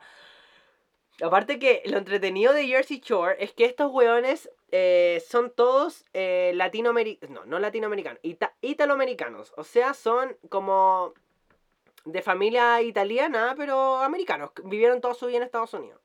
Aparte 1.21 1.59
que 1.59 1.83
lo 1.85 1.97
entretenido 1.97 2.53
de 2.53 2.67
Jersey 2.67 2.99
Shore 2.99 3.35
es 3.39 3.53
que 3.53 3.65
estos 3.65 3.91
weones 3.91 4.49
eh, 4.71 5.23
son 5.27 5.51
todos 5.51 6.05
eh, 6.13 6.51
latinoamericanos, 6.55 7.35
no, 7.35 7.45
no 7.45 7.59
latinoamericanos, 7.59 8.19
italoamericanos. 8.61 9.53
O 9.57 9.63
sea, 9.63 9.93
son 9.93 10.35
como 10.49 11.13
de 12.05 12.21
familia 12.21 12.81
italiana, 12.81 13.53
pero 13.55 13.97
americanos. 13.97 14.51
Vivieron 14.63 15.01
toda 15.01 15.13
su 15.13 15.27
vida 15.27 15.37
en 15.37 15.43
Estados 15.43 15.73
Unidos. 15.73 16.01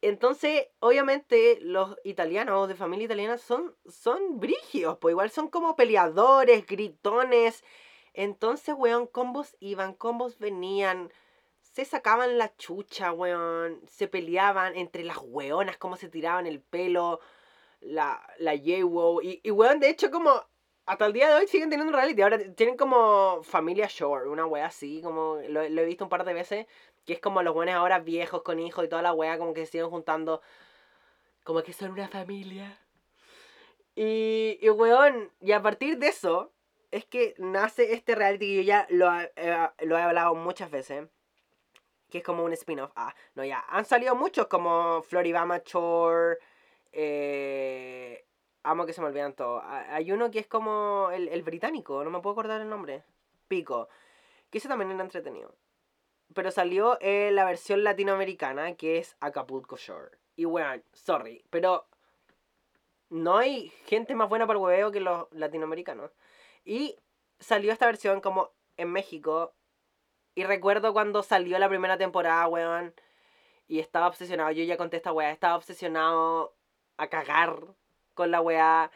Entonces, 0.00 0.68
obviamente, 0.80 1.58
los 1.62 1.96
italianos 2.04 2.68
de 2.68 2.74
familia 2.74 3.06
italiana 3.06 3.38
son, 3.38 3.74
son 3.86 4.38
brígidos, 4.38 4.98
pues 4.98 5.12
igual 5.12 5.30
son 5.30 5.48
como 5.48 5.76
peleadores, 5.76 6.66
gritones, 6.66 7.64
entonces, 8.14 8.74
weón, 8.78 9.06
combos 9.08 9.56
iban, 9.58 9.92
combos 9.92 10.38
venían. 10.38 11.12
Se 11.74 11.84
sacaban 11.84 12.38
la 12.38 12.54
chucha, 12.56 13.12
weón. 13.12 13.80
Se 13.88 14.06
peleaban 14.06 14.76
entre 14.76 15.02
las 15.02 15.18
weonas, 15.20 15.76
cómo 15.76 15.96
se 15.96 16.08
tiraban 16.08 16.46
el 16.46 16.60
pelo. 16.60 17.18
La, 17.80 18.24
la 18.38 18.54
Yewo. 18.54 19.20
Y, 19.20 19.40
y, 19.42 19.50
weón, 19.50 19.80
de 19.80 19.90
hecho, 19.90 20.12
como. 20.12 20.44
Hasta 20.86 21.06
el 21.06 21.12
día 21.14 21.28
de 21.28 21.34
hoy 21.34 21.48
siguen 21.48 21.70
teniendo 21.70 21.90
un 21.90 21.96
reality. 21.96 22.22
Ahora 22.22 22.38
tienen 22.54 22.76
como 22.76 23.42
Familia 23.42 23.88
Shore, 23.90 24.28
una 24.28 24.46
wea 24.46 24.66
así, 24.66 25.00
como 25.02 25.40
lo, 25.48 25.62
he 25.62 25.84
visto 25.84 26.04
un 26.04 26.10
par 26.10 26.24
de 26.24 26.32
veces. 26.32 26.66
Que 27.04 27.14
es 27.14 27.20
como 27.20 27.42
los 27.42 27.54
weones 27.56 27.74
ahora 27.74 27.98
viejos 27.98 28.42
con 28.42 28.60
hijos 28.60 28.84
y 28.84 28.88
toda 28.88 29.02
la 29.02 29.12
wea, 29.12 29.36
como 29.36 29.52
que 29.52 29.66
se 29.66 29.72
siguen 29.72 29.90
juntando. 29.90 30.42
Como 31.42 31.62
que 31.64 31.72
son 31.72 31.90
una 31.90 32.06
familia. 32.08 32.78
Y, 33.96 34.58
y 34.62 34.70
weón, 34.70 35.32
y 35.40 35.50
a 35.52 35.60
partir 35.62 35.98
de 35.98 36.06
eso, 36.08 36.52
es 36.92 37.04
que 37.04 37.34
nace 37.38 37.94
este 37.94 38.14
reality 38.14 38.46
que 38.46 38.54
yo 38.58 38.62
ya 38.62 38.86
lo, 38.90 39.10
eh, 39.20 39.68
lo 39.80 39.98
he 39.98 40.02
hablado 40.02 40.36
muchas 40.36 40.70
veces. 40.70 41.08
Que 42.14 42.18
es 42.18 42.24
como 42.24 42.44
un 42.44 42.52
spin-off. 42.52 42.92
Ah, 42.94 43.12
no, 43.34 43.44
ya. 43.44 43.64
Han 43.70 43.84
salido 43.84 44.14
muchos 44.14 44.46
como 44.46 45.02
Floribama 45.02 45.58
Shore. 45.64 46.38
Eh, 46.92 48.24
amo 48.62 48.86
que 48.86 48.92
se 48.92 49.00
me 49.00 49.08
olvidan 49.08 49.34
todos. 49.34 49.64
Hay 49.66 50.12
uno 50.12 50.30
que 50.30 50.38
es 50.38 50.46
como 50.46 51.10
el, 51.10 51.42
británico, 51.42 52.04
no 52.04 52.10
me 52.10 52.20
puedo 52.20 52.34
acordar 52.34 52.60
el 52.60 52.68
nombre. 52.68 53.02
pico. 53.48 53.88
Que 54.48 54.58
ese 54.58 54.68
también 54.68 54.92
era 54.92 55.02
entretenido. 55.02 55.56
Pero 56.32 56.52
salió 56.52 56.98
eh, 57.00 57.32
la 57.32 57.44
versión 57.46 57.82
latinoamericana, 57.82 58.76
que 58.76 58.98
es 58.98 59.16
Acapulco 59.18 59.76
Shore. 59.76 60.16
Y 60.36 60.44
weón, 60.44 60.84
sorry, 60.92 61.44
pero 61.50 61.88
no 63.10 63.38
hay 63.38 63.70
gente 63.86 64.14
más 64.14 64.28
buena 64.28 64.46
para 64.46 64.60
el 64.60 64.64
hueveo 64.64 64.92
que 64.92 65.00
los 65.00 65.26
latinoamericanos. 65.32 66.12
Y 66.64 66.96
salió 67.40 67.72
esta 67.72 67.86
versión 67.86 68.20
como 68.20 68.52
en 68.76 68.92
México. 68.92 69.52
Y 70.34 70.44
recuerdo 70.44 70.92
cuando 70.92 71.22
salió 71.22 71.58
la 71.58 71.68
primera 71.68 71.96
temporada, 71.98 72.46
weón. 72.48 72.94
Y 73.68 73.80
estaba 73.80 74.08
obsesionado, 74.08 74.50
yo 74.50 74.64
ya 74.64 74.76
conté 74.76 74.96
esta 74.98 75.12
weá, 75.12 75.30
estaba 75.30 75.56
obsesionado 75.56 76.54
a 76.96 77.08
cagar 77.08 77.56
con 78.14 78.30
la 78.30 78.40
weá. 78.40 78.90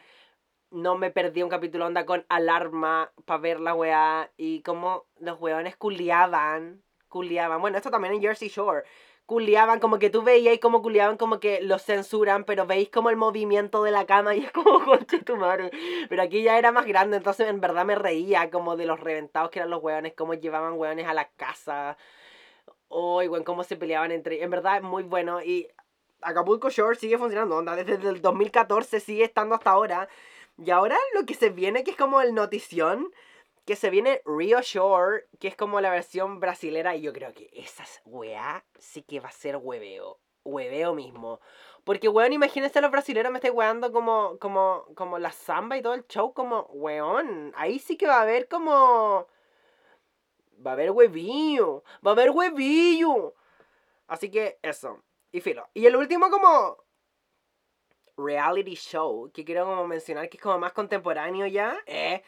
No 0.71 0.97
me 0.97 1.11
perdí 1.11 1.41
un 1.41 1.49
capítulo 1.49 1.87
onda 1.87 2.05
con 2.05 2.25
alarma 2.29 3.11
para 3.25 3.39
ver 3.39 3.59
la 3.59 3.73
weá. 3.73 4.31
Y 4.37 4.61
como 4.61 5.05
los 5.19 5.39
weones 5.39 5.75
culiaban. 5.77 6.83
Culiaban. 7.07 7.61
Bueno, 7.61 7.77
esto 7.77 7.89
también 7.89 8.13
en 8.15 8.21
Jersey 8.21 8.49
Shore 8.49 8.83
culiaban, 9.29 9.79
como 9.79 9.99
que 9.99 10.09
tú 10.09 10.23
veías 10.23 10.57
como 10.57 10.81
culiaban, 10.81 11.15
como 11.15 11.39
que 11.39 11.61
lo 11.61 11.77
censuran, 11.77 12.45
pero 12.45 12.65
veis 12.65 12.89
como 12.89 13.11
el 13.11 13.15
movimiento 13.15 13.83
de 13.83 13.91
la 13.91 14.07
cama 14.07 14.33
y 14.33 14.39
es 14.43 14.51
como, 14.51 14.83
conche 14.85 15.19
tu 15.19 15.37
madre. 15.37 15.69
Pero 16.09 16.23
aquí 16.23 16.41
ya 16.41 16.57
era 16.57 16.71
más 16.71 16.87
grande, 16.87 17.17
entonces 17.17 17.47
en 17.47 17.61
verdad 17.61 17.85
me 17.85 17.93
reía 17.93 18.49
como 18.49 18.75
de 18.75 18.87
los 18.87 18.99
reventados 18.99 19.51
que 19.51 19.59
eran 19.59 19.69
los 19.69 19.83
hueones, 19.83 20.13
cómo 20.15 20.33
llevaban 20.33 20.73
hueones 20.79 21.05
a 21.05 21.13
la 21.13 21.29
casa. 21.29 21.95
Oh, 22.87 23.21
igual 23.21 23.43
cómo 23.43 23.63
se 23.63 23.75
peleaban 23.75 24.11
entre... 24.11 24.41
En 24.41 24.49
verdad 24.49 24.77
es 24.77 24.81
muy 24.81 25.03
bueno 25.03 25.43
y 25.43 25.67
Acapulco 26.21 26.71
Shore 26.71 26.95
sigue 26.95 27.19
funcionando, 27.19 27.55
onda, 27.55 27.75
desde 27.75 28.09
el 28.09 28.23
2014 28.23 28.99
sigue 28.99 29.25
estando 29.25 29.53
hasta 29.53 29.69
ahora. 29.69 30.09
Y 30.57 30.71
ahora 30.71 30.97
lo 31.13 31.27
que 31.27 31.35
se 31.35 31.51
viene, 31.51 31.83
que 31.83 31.91
es 31.91 31.97
como 31.97 32.19
el 32.21 32.33
notición, 32.33 33.11
que 33.69 33.75
se 33.75 33.91
viene 33.91 34.23
Rio 34.25 34.61
Shore, 34.61 35.27
que 35.39 35.47
es 35.47 35.55
como 35.55 35.79
la 35.79 35.91
versión 35.91 36.39
brasilera, 36.39 36.95
y 36.95 37.01
yo 37.01 37.13
creo 37.13 37.35
que 37.35 37.51
esa 37.53 37.85
weá 38.03 38.65
sí 38.79 39.03
que 39.03 39.19
va 39.19 39.29
a 39.29 39.31
ser 39.31 39.57
hueveo. 39.57 40.19
Hueveo 40.43 40.95
mismo. 40.95 41.39
Porque, 41.83 42.07
weón, 42.09 42.33
imagínense 42.33 42.79
a 42.79 42.81
los 42.81 42.89
brasileños 42.89 43.31
me 43.31 43.37
estoy 43.37 43.51
weando 43.51 43.91
como, 43.91 44.39
como, 44.39 44.87
como 44.95 45.19
la 45.19 45.31
samba 45.31 45.77
y 45.77 45.83
todo 45.83 45.93
el 45.93 46.07
show, 46.07 46.33
como, 46.33 46.63
weón, 46.71 47.53
ahí 47.55 47.77
sí 47.77 47.95
que 47.95 48.07
va 48.07 48.17
a 48.17 48.21
haber 48.23 48.47
como... 48.47 49.27
Va 50.65 50.71
a 50.71 50.73
haber 50.73 50.89
huevillo, 50.89 51.83
va 52.03 52.09
a 52.09 52.13
haber 52.13 52.31
huevillo. 52.31 53.35
Así 54.07 54.31
que 54.31 54.57
eso. 54.63 55.03
Y 55.31 55.41
filo. 55.41 55.69
Y 55.75 55.85
el 55.85 55.95
último 55.95 56.31
como 56.31 56.83
reality 58.17 58.73
show 58.73 59.29
que 59.31 59.45
quiero 59.45 59.65
como 59.65 59.85
mencionar 59.85 60.27
que 60.27 60.37
es 60.37 60.41
como 60.41 60.57
más 60.57 60.73
contemporáneo 60.73 61.45
ya, 61.45 61.77
eh, 61.85 62.23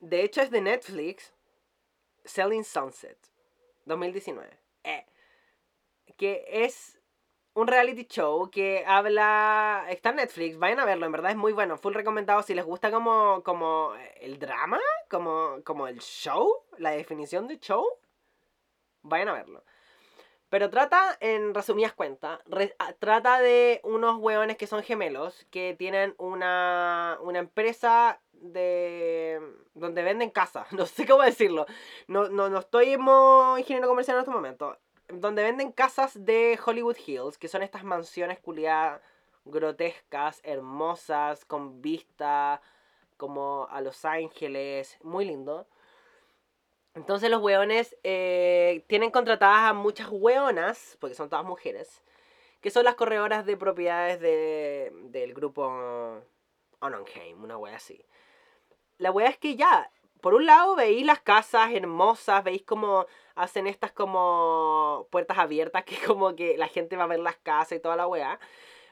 de 0.00 0.22
hecho, 0.22 0.42
es 0.42 0.50
de 0.50 0.60
Netflix. 0.60 1.34
Selling 2.24 2.64
Sunset. 2.64 3.18
2019. 3.86 4.48
Eh, 4.84 5.06
que 6.16 6.44
es 6.46 7.00
un 7.54 7.66
reality 7.66 8.04
show 8.04 8.50
que 8.50 8.84
habla. 8.86 9.86
Está 9.88 10.10
en 10.10 10.16
Netflix, 10.16 10.58
vayan 10.58 10.80
a 10.80 10.84
verlo, 10.84 11.06
en 11.06 11.12
verdad 11.12 11.32
es 11.32 11.36
muy 11.36 11.52
bueno. 11.52 11.76
Full 11.76 11.94
recomendado 11.94 12.42
si 12.42 12.54
les 12.54 12.64
gusta 12.64 12.90
como, 12.90 13.42
como 13.42 13.92
el 14.20 14.38
drama, 14.38 14.80
como, 15.10 15.56
como 15.64 15.88
el 15.88 16.00
show, 16.00 16.48
la 16.78 16.90
definición 16.90 17.48
de 17.48 17.58
show. 17.58 17.84
Vayan 19.02 19.28
a 19.28 19.32
verlo. 19.32 19.64
Pero 20.50 20.70
trata, 20.70 21.16
en 21.20 21.52
resumidas 21.52 21.92
cuentas, 21.92 22.40
trata 22.98 23.40
de 23.40 23.80
unos 23.84 24.16
hueones 24.16 24.56
que 24.56 24.66
son 24.66 24.82
gemelos, 24.82 25.46
que 25.50 25.74
tienen 25.78 26.14
una, 26.16 27.18
una 27.20 27.38
empresa 27.38 28.20
de 28.40 29.40
donde 29.74 30.02
venden 30.02 30.30
casas, 30.30 30.72
no 30.72 30.86
sé 30.86 31.06
cómo 31.06 31.22
decirlo. 31.22 31.66
No, 32.06 32.28
no, 32.28 32.48
no 32.48 32.58
estoy 32.58 32.96
como 32.96 33.56
ingeniero 33.58 33.88
comercial 33.88 34.16
en 34.16 34.22
este 34.22 34.32
momento. 34.32 34.78
Donde 35.08 35.42
venden 35.42 35.72
casas 35.72 36.24
de 36.24 36.58
Hollywood 36.64 36.96
Hills, 37.06 37.38
que 37.38 37.48
son 37.48 37.62
estas 37.62 37.82
mansiones 37.82 38.38
culiadas 38.40 39.00
grotescas, 39.46 40.40
hermosas, 40.44 41.44
con 41.46 41.80
vista 41.80 42.60
como 43.16 43.66
a 43.70 43.80
Los 43.80 44.04
Ángeles, 44.04 44.98
muy 45.02 45.24
lindo. 45.24 45.66
Entonces 46.94 47.30
los 47.30 47.40
weones 47.40 47.96
eh, 48.02 48.84
tienen 48.86 49.10
contratadas 49.10 49.70
a 49.70 49.72
muchas 49.72 50.08
weonas, 50.10 50.96
porque 51.00 51.14
son 51.14 51.30
todas 51.30 51.44
mujeres, 51.44 52.02
que 52.60 52.70
son 52.70 52.84
las 52.84 52.96
corredoras 52.96 53.46
de 53.46 53.56
propiedades 53.56 54.20
de, 54.20 54.92
del 55.04 55.32
grupo 55.32 56.22
Ononheim, 56.80 57.42
una 57.42 57.56
wea 57.56 57.76
así 57.76 58.04
la 58.98 59.10
weá 59.10 59.28
es 59.28 59.38
que 59.38 59.56
ya, 59.56 59.90
por 60.20 60.34
un 60.34 60.46
lado 60.46 60.76
veis 60.76 61.04
las 61.06 61.20
casas 61.20 61.72
hermosas, 61.72 62.44
veis 62.44 62.62
como 62.62 63.06
hacen 63.34 63.66
estas 63.66 63.92
como 63.92 65.06
puertas 65.10 65.38
abiertas 65.38 65.84
que 65.86 65.96
como 66.06 66.34
que 66.34 66.58
la 66.58 66.68
gente 66.68 66.96
va 66.96 67.04
a 67.04 67.08
ver 67.08 67.20
las 67.20 67.36
casas 67.36 67.78
y 67.78 67.80
toda 67.80 67.96
la 67.96 68.06
weá. 68.06 68.38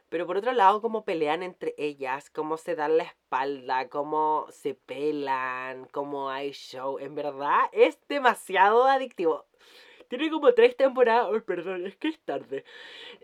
Pero 0.08 0.24
por 0.26 0.36
otro 0.36 0.52
lado, 0.52 0.80
como 0.80 1.04
pelean 1.04 1.42
entre 1.42 1.74
ellas, 1.78 2.30
cómo 2.30 2.56
se 2.58 2.76
dan 2.76 2.96
la 2.96 3.02
espalda, 3.02 3.88
cómo 3.88 4.46
se 4.50 4.74
pelan, 4.74 5.86
cómo 5.86 6.30
hay 6.30 6.52
show. 6.52 6.98
En 7.00 7.16
verdad, 7.16 7.68
es 7.72 7.98
demasiado 8.08 8.84
adictivo. 8.86 9.46
Tiene 10.08 10.30
como 10.30 10.52
tres 10.54 10.76
temporadas. 10.76 11.28
Ay, 11.32 11.40
perdón, 11.40 11.86
es 11.86 11.96
que 11.96 12.08
es 12.08 12.20
tarde. 12.20 12.64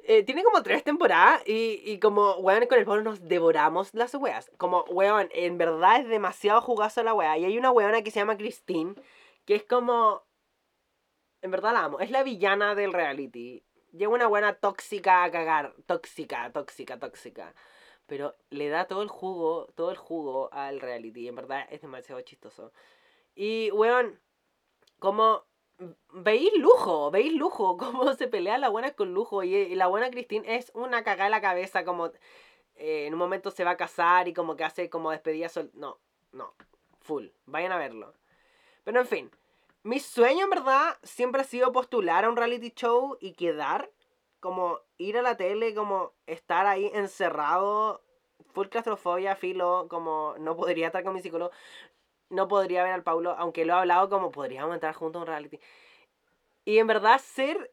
Eh, 0.05 0.23
tiene 0.25 0.43
como 0.43 0.63
tres 0.63 0.85
temporadas 0.85 1.43
y, 1.47 1.83
y 1.85 1.99
como, 2.01 2.37
weón, 2.37 2.67
con 2.67 2.79
el 2.79 2.85
pueblo 2.85 3.03
nos 3.05 3.27
devoramos 3.29 3.95
las 3.95 4.15
weas. 4.15 4.51
Como, 4.59 4.85
weón, 4.85 5.29
en 5.33 5.59
verdad 5.59 6.01
es 6.01 6.09
demasiado 6.09 6.61
jugosa 6.61 7.03
la 7.03 7.15
wea. 7.15 7.39
Y 7.39 7.45
hay 7.45 7.59
una 7.59 7.71
weona 7.71 8.03
que 8.03 8.11
se 8.11 8.21
llama 8.21 8.37
Christine, 8.37 8.95
que 9.45 9.55
es 9.55 9.65
como... 9.65 10.25
En 11.43 11.51
verdad 11.51 11.73
la 11.73 11.85
amo. 11.85 12.01
Es 12.01 12.11
la 12.11 12.23
villana 12.23 12.75
del 12.75 12.93
reality. 12.93 13.65
Lleva 13.93 14.15
una 14.15 14.29
buena 14.29 14.55
tóxica 14.55 15.25
a 15.25 15.31
cagar. 15.31 15.75
Tóxica, 15.87 16.53
tóxica, 16.53 16.99
tóxica. 16.99 17.55
Pero 18.07 18.37
le 18.51 18.69
da 18.69 18.87
todo 18.87 19.03
el 19.03 19.09
jugo, 19.09 19.67
todo 19.75 19.91
el 19.91 19.97
jugo 19.97 20.49
al 20.53 20.81
reality. 20.81 21.29
En 21.29 21.35
verdad 21.35 21.67
es 21.71 21.81
demasiado 21.81 22.21
chistoso. 22.21 22.73
Y, 23.35 23.71
weón, 23.73 24.21
como 24.99 25.45
veis 26.13 26.51
lujo, 26.59 27.11
veis 27.11 27.33
lujo, 27.33 27.77
cómo 27.79 28.15
se 28.15 28.29
pelea 28.29 28.59
la 28.59 28.69
buena 28.69 28.93
con 28.93 29.15
lujo. 29.15 29.43
Y, 29.43 29.75
la 29.75 29.87
buena 29.87 30.11
Christine 30.11 30.57
es 30.57 30.71
una 30.75 31.03
cagada 31.05 31.27
en 31.27 31.33
la 31.33 31.41
cabeza, 31.41 31.85
como 31.85 32.07
eh, 32.77 33.07
en 33.07 33.13
un 33.13 33.19
momento 33.19 33.51
se 33.51 33.65
va 33.65 33.73
a 33.73 33.77
casar 33.77 34.29
y 34.29 34.35
como 34.35 34.57
que 34.57 34.65
hace 34.65 34.91
como 34.91 35.11
despedida 35.11 35.49
sol. 35.49 35.71
No, 35.75 35.99
no, 36.33 36.55
full, 37.01 37.27
vayan 37.47 37.73
a 37.73 37.79
verlo. 37.79 38.15
Pero 38.85 39.01
en 39.01 39.07
fin, 39.07 39.31
mi 39.83 40.01
sueño 40.01 40.45
en 40.45 40.51
verdad 40.51 40.97
siempre 41.03 41.43
ha 41.43 41.45
sido 41.45 41.73
postular 41.73 42.25
a 42.25 42.31
un 42.31 42.37
reality 42.37 42.71
show 42.71 43.17
y 43.21 43.33
quedar, 43.33 43.91
como 44.41 44.81
ir 44.99 45.19
a 45.19 45.23
la 45.23 45.37
tele, 45.37 45.75
como 45.75 46.13
estar 46.27 46.67
ahí 46.67 46.91
encerrado, 46.95 48.03
full 48.53 48.69
claustrofobia, 48.69 49.37
filo, 49.37 49.87
como 49.89 50.35
no 50.39 50.57
podría 50.57 50.87
estar 50.87 51.05
con 51.05 51.15
mi 51.15 51.23
psicólogo 51.23 51.53
no 52.33 52.49
podría 52.49 52.83
ver 52.83 52.93
al 52.93 53.03
Paulo, 53.03 53.37
aunque 53.39 53.65
lo 53.65 53.75
he 53.75 53.77
hablado 53.77 54.09
como 54.09 54.33
podríamos 54.33 54.75
entrar 54.75 54.95
juntos 54.95 55.21
a 55.21 55.23
un 55.23 55.27
reality. 55.27 55.61
Y 56.65 56.79
en 56.79 56.87
verdad 56.87 57.21
ser 57.21 57.73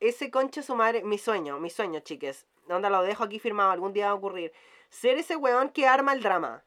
ese 0.00 0.30
concha 0.30 0.62
su 0.62 0.74
madre, 0.74 1.02
mi 1.02 1.18
sueño, 1.18 1.58
mi 1.58 1.68
sueño, 1.68 2.00
chiques. 2.00 2.46
Onda 2.68 2.90
lo 2.90 3.02
dejo 3.02 3.24
aquí 3.24 3.38
firmado, 3.38 3.70
algún 3.72 3.92
día 3.92 4.06
va 4.06 4.12
a 4.12 4.14
ocurrir. 4.14 4.52
Ser 4.88 5.18
ese 5.18 5.36
weón 5.36 5.70
que 5.70 5.86
arma 5.86 6.12
el 6.12 6.22
drama. 6.22 6.64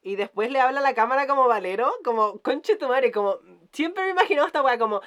Y 0.00 0.16
después 0.16 0.50
le 0.50 0.60
habla 0.60 0.80
a 0.80 0.82
la 0.82 0.94
cámara 0.94 1.26
como 1.26 1.48
Valero, 1.48 1.92
como 2.04 2.38
concha 2.40 2.78
tu 2.78 2.88
madre, 2.88 3.10
como 3.10 3.38
siempre 3.72 4.04
me 4.04 4.10
he 4.10 4.12
imaginado 4.12 4.46
esta 4.46 4.62
weá 4.62 4.78
como 4.78 5.02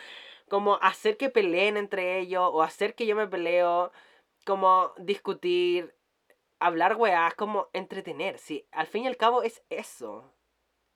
como 0.49 0.75
hacer 0.81 1.15
que 1.15 1.29
peleen 1.29 1.77
entre 1.77 2.19
ellos 2.19 2.49
o 2.51 2.61
hacer 2.61 2.93
que 2.93 3.05
yo 3.05 3.15
me 3.15 3.25
peleo, 3.25 3.93
como 4.45 4.91
discutir, 4.97 5.95
hablar 6.59 6.97
weás, 6.97 7.35
como 7.35 7.69
entretener, 7.71 8.37
sí, 8.37 8.67
al 8.71 8.87
fin 8.87 9.05
y 9.05 9.07
al 9.07 9.15
cabo 9.15 9.43
es 9.43 9.63
eso 9.69 10.33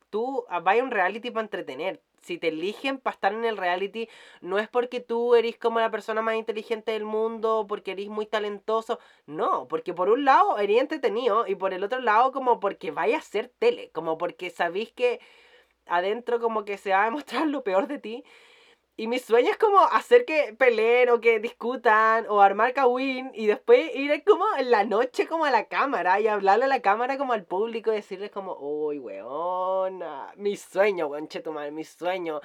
tú 0.10 0.46
ah, 0.50 0.60
vayas 0.60 0.84
a 0.84 0.86
un 0.86 0.92
reality 0.92 1.32
para 1.32 1.44
entretener. 1.44 2.02
Si 2.22 2.38
te 2.40 2.48
eligen 2.48 2.98
para 2.98 3.14
estar 3.14 3.34
en 3.34 3.46
el 3.46 3.58
reality, 3.58 4.10
no 4.42 4.58
es 4.58 4.68
porque 4.68 5.00
tú 5.00 5.36
eres 5.36 5.58
como 5.58 5.80
la 5.80 5.92
persona 5.92 6.22
más 6.24 6.36
inteligente 6.36 6.92
del 6.92 7.06
mundo, 7.06 7.66
porque 7.70 7.92
eres 7.92 8.08
muy 8.08 8.26
talentoso. 8.26 9.00
No, 9.28 9.68
porque 9.68 9.94
por 9.94 10.10
un 10.10 10.26
lado 10.26 10.58
eres 10.58 10.82
entretenido 10.82 11.46
y 11.48 11.56
por 11.56 11.74
el 11.74 11.84
otro 11.84 12.00
lado 12.00 12.32
como 12.32 12.60
porque 12.60 12.92
vaya 12.92 13.18
a 13.18 13.22
ser 13.22 13.50
tele, 13.60 13.92
como 13.92 14.18
porque 14.18 14.50
sabéis 14.50 14.92
que 14.92 15.20
adentro 15.86 16.40
como 16.40 16.66
que 16.66 16.78
se 16.78 16.92
va 16.92 17.04
a 17.04 17.06
demostrar 17.12 17.48
lo 17.48 17.64
peor 17.64 17.88
de 17.88 18.00
ti 18.00 18.24
y 18.98 19.08
mi 19.08 19.20
sueño 19.20 19.52
es 19.52 19.58
como 19.58 19.80
hacer 19.80 20.24
que 20.24 20.56
peleen 20.58 21.10
o 21.10 21.20
que 21.20 21.40
discutan 21.40 22.26
o 22.30 22.42
armar 22.42 22.74
kawin 22.74 23.30
y 23.34 23.46
después 23.48 23.94
ir 23.94 24.24
como 24.24 24.46
en 24.58 24.72
la 24.72 24.86
noche 24.86 25.28
como 25.28 25.44
a 25.44 25.52
la 25.52 25.66
cámara 25.66 26.20
y 26.22 26.28
hablarle 26.28 26.66
a 26.66 26.70
la 26.70 26.82
cámara 26.82 27.18
como 27.18 27.34
al 27.34 27.44
público 27.44 27.92
y 27.92 27.98
decirles 27.98 28.32
como, 28.32 28.56
uy, 28.58 29.00
weona, 29.00 30.32
mi 30.38 30.56
sueño, 30.56 31.08
weón, 31.08 31.28
madre, 31.54 31.72
mi 31.72 31.84
sueño. 31.84 32.40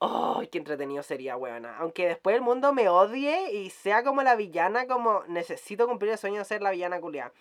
¡Ay, 0.00 0.48
qué 0.48 0.58
entretenido 0.58 1.02
sería, 1.02 1.36
weona! 1.36 1.78
Aunque 1.78 2.08
después 2.08 2.36
el 2.36 2.42
mundo 2.42 2.74
me 2.74 2.90
odie 2.90 3.52
y 3.54 3.70
sea 3.70 4.04
como 4.04 4.22
la 4.22 4.36
villana, 4.36 4.86
como 4.86 5.24
necesito 5.28 5.86
cumplir 5.88 6.12
el 6.12 6.18
sueño 6.18 6.40
de 6.40 6.44
ser 6.44 6.60
la 6.62 6.72
villana 6.72 7.00
culiada. 7.00 7.32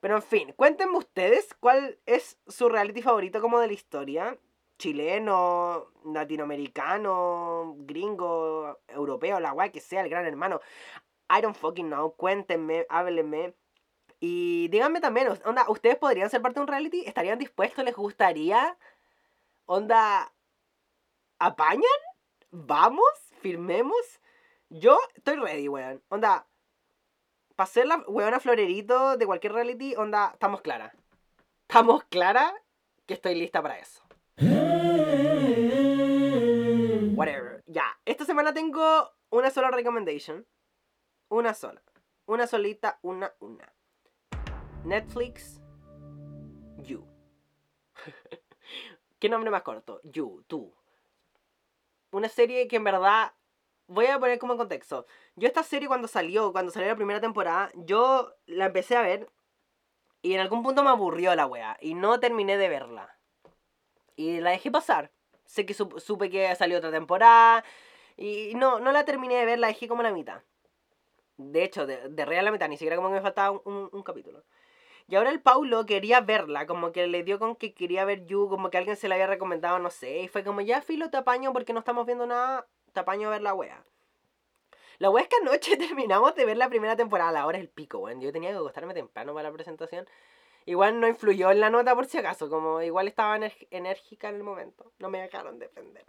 Pero 0.00 0.16
en 0.16 0.22
fin, 0.22 0.52
cuéntenme 0.56 0.96
ustedes 0.98 1.54
cuál 1.60 1.98
es 2.06 2.38
su 2.48 2.68
reality 2.68 3.02
favorito 3.02 3.40
como 3.40 3.60
de 3.60 3.68
la 3.68 3.72
historia. 3.72 4.38
Chileno, 4.78 5.90
latinoamericano, 6.04 7.74
gringo, 7.78 8.78
europeo, 8.88 9.40
la 9.40 9.52
guay 9.52 9.70
que 9.70 9.80
sea, 9.80 10.02
el 10.02 10.08
gran 10.08 10.26
hermano. 10.26 10.60
I 11.30 11.42
don't 11.42 11.56
fucking 11.56 11.88
know. 11.88 12.14
Cuéntenme, 12.16 12.86
háblenme. 12.88 13.54
Y 14.20 14.68
díganme 14.68 15.00
también, 15.00 15.28
onda, 15.44 15.64
¿ustedes 15.68 15.96
podrían 15.96 16.30
ser 16.30 16.42
parte 16.42 16.58
de 16.58 16.62
un 16.62 16.68
reality? 16.68 17.04
¿Estarían 17.06 17.38
dispuestos? 17.38 17.84
¿Les 17.84 17.94
gustaría? 17.94 18.76
Onda, 19.66 20.32
¿apañan? 21.38 21.84
¿Vamos? 22.50 23.08
¿Firmemos? 23.40 24.20
Yo 24.70 24.98
estoy 25.14 25.36
ready, 25.36 25.68
weón. 25.68 26.02
Onda, 26.08 26.48
para 27.54 27.66
ser 27.66 27.86
la 27.86 27.98
weona 28.08 28.40
florerito 28.40 29.16
de 29.16 29.26
cualquier 29.26 29.52
reality, 29.52 29.94
onda, 29.96 30.30
estamos 30.32 30.62
claras. 30.62 30.94
Estamos 31.68 32.04
claras 32.04 32.52
que 33.06 33.14
estoy 33.14 33.34
lista 33.34 33.62
para 33.62 33.78
eso. 33.78 34.07
Whatever. 37.16 37.62
Ya, 37.66 37.98
esta 38.04 38.24
semana 38.24 38.54
tengo 38.54 39.10
una 39.30 39.50
sola 39.50 39.70
recommendation. 39.70 40.46
Una 41.28 41.54
sola. 41.54 41.82
Una 42.26 42.46
solita, 42.46 42.98
una, 43.02 43.34
una. 43.40 43.72
Netflix, 44.84 45.60
You. 46.78 47.04
¿Qué 49.18 49.28
nombre 49.28 49.50
más 49.50 49.62
corto? 49.62 50.00
You, 50.04 50.44
tú. 50.46 50.72
Una 52.12 52.28
serie 52.28 52.68
que 52.68 52.76
en 52.76 52.84
verdad 52.84 53.32
voy 53.88 54.06
a 54.06 54.20
poner 54.20 54.38
como 54.38 54.52
en 54.52 54.58
contexto. 54.58 55.06
Yo 55.34 55.48
esta 55.48 55.64
serie 55.64 55.88
cuando 55.88 56.06
salió, 56.06 56.52
cuando 56.52 56.70
salió 56.70 56.88
la 56.88 56.96
primera 56.96 57.20
temporada, 57.20 57.70
yo 57.74 58.34
la 58.46 58.66
empecé 58.66 58.96
a 58.96 59.02
ver 59.02 59.28
y 60.22 60.34
en 60.34 60.40
algún 60.40 60.62
punto 60.62 60.82
me 60.84 60.90
aburrió 60.90 61.34
la 61.34 61.46
wea 61.46 61.76
y 61.80 61.94
no 61.94 62.20
terminé 62.20 62.56
de 62.56 62.68
verla. 62.68 63.17
Y 64.18 64.40
la 64.40 64.50
dejé 64.50 64.72
pasar. 64.72 65.12
Sé 65.44 65.64
que 65.64 65.74
supe 65.74 66.28
que 66.28 66.52
salió 66.56 66.78
otra 66.78 66.90
temporada 66.90 67.64
y 68.16 68.52
no, 68.56 68.80
no 68.80 68.90
la 68.90 69.04
terminé 69.04 69.36
de 69.36 69.44
ver, 69.44 69.60
la 69.60 69.68
dejé 69.68 69.86
como 69.86 70.02
la 70.02 70.12
mitad. 70.12 70.42
De 71.36 71.62
hecho, 71.62 71.86
de, 71.86 72.08
de 72.08 72.24
real 72.24 72.44
la 72.44 72.50
mitad, 72.50 72.68
ni 72.68 72.76
siquiera 72.76 72.96
como 72.96 73.08
que 73.10 73.14
me 73.14 73.20
faltaba 73.20 73.60
un, 73.64 73.88
un, 73.92 74.02
capítulo. 74.02 74.42
Y 75.06 75.14
ahora 75.14 75.30
el 75.30 75.40
Paulo 75.40 75.86
quería 75.86 76.20
verla, 76.20 76.66
como 76.66 76.90
que 76.90 77.06
le 77.06 77.22
dio 77.22 77.38
con 77.38 77.54
que 77.54 77.74
quería 77.74 78.04
ver 78.04 78.26
You, 78.26 78.48
como 78.48 78.70
que 78.70 78.78
alguien 78.78 78.96
se 78.96 79.06
la 79.06 79.14
había 79.14 79.28
recomendado, 79.28 79.78
no 79.78 79.88
sé. 79.88 80.22
Y 80.22 80.28
fue 80.28 80.42
como, 80.42 80.62
ya 80.62 80.82
filo, 80.82 81.10
te 81.10 81.16
apaño 81.16 81.52
porque 81.52 81.72
no 81.72 81.78
estamos 81.78 82.04
viendo 82.04 82.26
nada, 82.26 82.66
te 82.92 82.98
a 82.98 83.04
ver 83.04 83.42
la 83.42 83.54
wea. 83.54 83.84
La 84.98 85.10
wea 85.10 85.22
es 85.22 85.28
que 85.28 85.36
anoche 85.36 85.76
terminamos 85.78 86.34
de 86.34 86.44
ver 86.44 86.56
la 86.56 86.68
primera 86.68 86.96
temporada, 86.96 87.30
la 87.30 87.46
hora 87.46 87.58
es 87.58 87.62
el 87.62 87.70
pico, 87.70 87.98
weón. 87.98 88.20
Yo 88.20 88.32
tenía 88.32 88.50
que 88.50 88.56
acostarme 88.56 88.94
temprano 88.94 89.32
para 89.32 89.48
la 89.48 89.54
presentación. 89.54 90.08
Igual 90.68 91.00
no 91.00 91.08
influyó 91.08 91.50
en 91.50 91.60
la 91.60 91.70
nota 91.70 91.94
por 91.94 92.04
si 92.04 92.18
acaso, 92.18 92.50
como 92.50 92.82
igual 92.82 93.08
estaba 93.08 93.38
enérgica 93.70 94.28
en 94.28 94.34
el 94.34 94.42
momento. 94.42 94.92
No 94.98 95.08
me 95.08 95.18
dejaron 95.18 95.58
defender. 95.58 96.04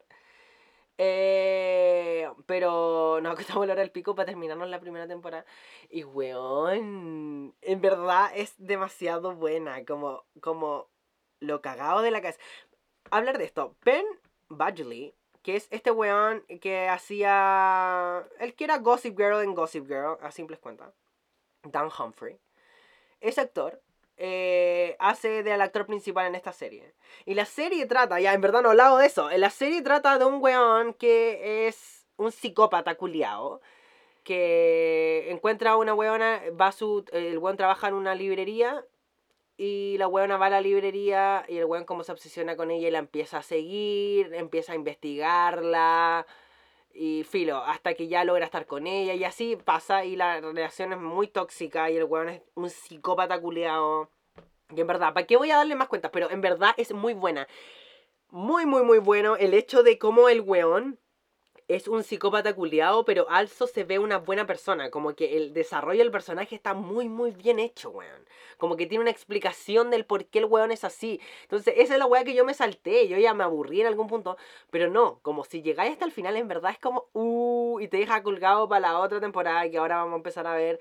Eh, 0.98 2.30
pero 2.46 3.22
nos 3.22 3.32
acostamos 3.32 3.66
la 3.68 3.72
hora 3.72 3.82
del 3.82 3.92
pico 3.92 4.16
para 4.16 4.26
terminarnos 4.26 4.68
la 4.68 4.82
primera 4.82 5.08
temporada. 5.08 5.46
Y 5.90 6.04
weón, 6.04 7.56
en 7.62 7.82
verdad 7.82 8.32
es 8.36 8.54
demasiado 8.58 9.34
buena, 9.34 9.86
como, 9.86 10.26
como 10.42 10.90
lo 11.40 11.62
cagado 11.62 12.02
de 12.02 12.12
la 12.12 12.22
casa. 12.22 12.38
Hablar 13.12 13.38
de 13.38 13.46
esto, 13.46 13.78
Ben 13.86 14.06
Badgley 14.50 15.16
que 15.42 15.56
es 15.56 15.70
este 15.72 15.92
weón 15.92 16.42
que 16.60 16.90
hacía. 16.90 18.28
El 18.40 18.56
que 18.56 18.66
era 18.66 18.80
Gossip 18.80 19.18
Girl 19.18 19.42
en 19.42 19.56
Gossip 19.56 19.88
Girl, 19.88 20.18
a 20.22 20.32
simples 20.32 20.60
cuentas. 20.60 20.94
Dan 21.64 21.90
Humphrey. 21.98 22.42
Ese 23.22 23.40
actor 23.40 23.82
eh, 24.20 24.98
hace 25.00 25.44
del 25.44 25.62
actor 25.62 25.86
principal 25.86 26.28
en 26.28 26.36
esta 26.36 26.52
serie. 26.52 26.94
Y 27.26 27.34
la 27.36 27.46
serie 27.46 27.86
trata, 27.86 28.20
ya 28.20 28.34
en 28.34 28.42
verdad 28.42 28.62
no 28.62 28.70
he 28.70 28.72
hablado 28.72 28.98
de 28.98 29.08
eso. 29.08 29.30
La 29.38 29.50
serie 29.50 29.82
trata 29.82 30.18
de 30.20 30.26
un 30.26 30.42
weón 30.42 30.94
que 30.94 31.68
es 31.68 32.06
un 32.18 32.32
psicópata 32.32 32.96
culiao. 32.96 33.62
Que 34.24 35.32
encuentra 35.32 35.72
a 35.72 35.78
una 35.78 35.94
weona, 35.94 36.42
va 36.60 36.72
su. 36.72 37.06
El 37.14 37.38
weón 37.40 37.58
trabaja 37.58 37.88
en 37.88 37.94
una 37.96 38.14
librería 38.14 38.86
y 39.58 39.98
la 39.98 40.08
weona 40.08 40.38
va 40.38 40.48
a 40.48 40.50
la 40.50 40.62
librería 40.62 41.46
y 41.48 41.58
el 41.58 41.66
weón 41.66 41.86
como 41.86 42.04
se 42.04 42.12
obsesiona 42.12 42.56
con 42.56 42.72
ella 42.72 42.88
y 42.90 42.92
la 42.92 43.00
empieza 43.00 43.40
a 43.40 43.44
seguir, 43.44 44.34
empieza 44.34 44.74
a 44.74 44.76
investigarla. 44.76 46.26
Y 46.94 47.24
filo, 47.24 47.58
hasta 47.58 47.94
que 47.94 48.08
ya 48.08 48.24
logra 48.24 48.46
estar 48.46 48.66
con 48.66 48.88
ella 48.88 49.14
y 49.14 49.24
así 49.24 49.56
pasa 49.56 50.06
y 50.06 50.16
la 50.16 50.42
relación 50.42 50.94
es 50.94 51.00
muy 51.00 51.28
tóxica 51.28 51.90
y 51.90 51.98
el 51.98 52.04
weón 52.04 52.30
es 52.30 52.42
un 52.56 52.70
psicópata 52.70 53.40
culeado. 53.40 54.10
Y 54.76 54.82
en 54.82 54.88
verdad, 54.88 55.14
¿para 55.14 55.26
qué 55.26 55.38
voy 55.38 55.52
a 55.52 55.58
darle 55.58 55.76
más 55.76 55.88
cuentas? 55.88 56.12
Pero 56.12 56.30
en 56.30 56.42
verdad 56.42 56.74
es 56.78 56.92
muy 56.94 57.14
buena. 57.14 57.48
Muy, 58.30 58.66
muy, 58.66 58.84
muy 58.84 59.00
bueno 59.00 59.38
el 59.38 59.54
hecho 59.54 59.82
de 59.82 59.98
cómo 59.98 60.30
el 60.30 60.42
weón 60.42 61.00
es 61.70 61.88
un 61.88 62.04
psicópata 62.04 62.56
culiado, 62.56 63.06
pero 63.06 63.30
also 63.30 63.68
se 63.68 63.84
ve 63.84 64.00
una 64.00 64.18
buena 64.18 64.48
persona. 64.48 64.90
Como 64.90 65.14
que 65.14 65.38
el 65.38 65.54
desarrollo 65.54 66.00
del 66.00 66.12
personaje 66.12 66.56
está 66.56 66.74
muy, 66.74 67.08
muy 67.08 67.30
bien 67.30 67.60
hecho, 67.60 67.92
weón. 67.92 68.26
Como 68.58 68.76
que 68.76 68.88
tiene 68.88 69.04
una 69.04 69.12
explicación 69.12 69.92
del 69.92 70.04
por 70.04 70.26
qué 70.26 70.40
el 70.40 70.46
weón 70.46 70.72
es 70.72 70.84
así. 70.84 71.22
Entonces, 71.44 71.76
esa 71.78 71.94
es 71.94 72.00
la 72.00 72.08
weá 72.08 72.24
que 72.24 72.34
yo 72.34 72.44
me 72.44 72.56
salté. 72.56 73.08
Yo 73.08 73.18
ya 73.20 73.36
me 73.36 73.44
aburrí 73.44 73.82
en 73.82 73.88
algún 73.88 74.08
punto. 74.08 74.36
Pero 74.72 74.90
no, 74.90 75.20
como 75.22 75.46
si 75.46 75.62
llegáis 75.62 75.92
hasta 75.94 76.06
el 76.06 76.12
final, 76.12 76.36
en 76.38 76.48
verdad 76.48 76.72
es 76.72 76.80
como, 76.80 77.06
uh, 77.14 77.80
y 77.80 77.88
te 77.88 77.98
deja 77.98 78.24
colgado 78.24 78.68
para 78.68 78.82
la 78.82 79.00
otra 79.00 79.20
temporada 79.20 79.70
que 79.70 79.78
ahora 79.78 79.98
vamos 79.98 80.14
a 80.14 80.18
empezar 80.18 80.48
a 80.48 80.56
ver. 80.56 80.80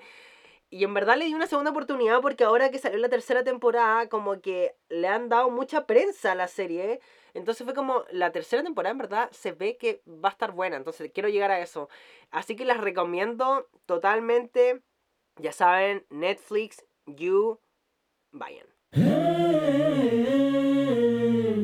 Y 0.71 0.83
en 0.83 0.93
verdad 0.95 1.17
le 1.17 1.25
di 1.25 1.35
una 1.35 1.47
segunda 1.47 1.69
oportunidad 1.71 2.19
porque 2.21 2.43
ahora 2.43 2.71
que 2.71 2.79
salió 2.79 2.97
la 2.97 3.09
tercera 3.09 3.43
temporada, 3.43 4.09
como 4.09 4.41
que 4.41 4.75
le 4.89 5.07
han 5.07 5.29
dado 5.29 5.51
mucha 5.51 5.85
prensa 5.85 6.31
a 6.31 6.35
la 6.35 6.47
serie. 6.47 6.99
Entonces 7.33 7.65
fue 7.65 7.73
como 7.73 8.03
la 8.11 8.31
tercera 8.31 8.63
temporada, 8.63 8.91
en 8.91 8.97
verdad, 8.97 9.29
se 9.31 9.51
ve 9.51 9.77
que 9.77 10.01
va 10.07 10.29
a 10.29 10.31
estar 10.31 10.51
buena. 10.51 10.77
Entonces 10.77 11.11
quiero 11.13 11.29
llegar 11.29 11.51
a 11.51 11.59
eso. 11.59 11.89
Así 12.31 12.55
que 12.55 12.65
las 12.65 12.77
recomiendo 12.77 13.69
totalmente. 13.85 14.81
Ya 15.37 15.51
saben, 15.51 16.05
Netflix, 16.09 16.85
You, 17.05 17.59
vayan. 18.31 18.67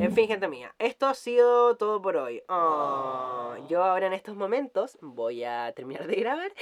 En 0.05 0.13
fin, 0.13 0.27
gente 0.27 0.47
mía, 0.47 0.73
esto 0.77 1.07
ha 1.07 1.13
sido 1.13 1.75
todo 1.77 2.01
por 2.01 2.15
hoy. 2.15 2.43
Oh, 2.47 3.55
yo 3.67 3.83
ahora 3.83 4.07
en 4.07 4.13
estos 4.13 4.35
momentos 4.35 4.97
voy 5.01 5.43
a 5.43 5.73
terminar 5.73 6.07
de 6.07 6.15
grabar 6.15 6.53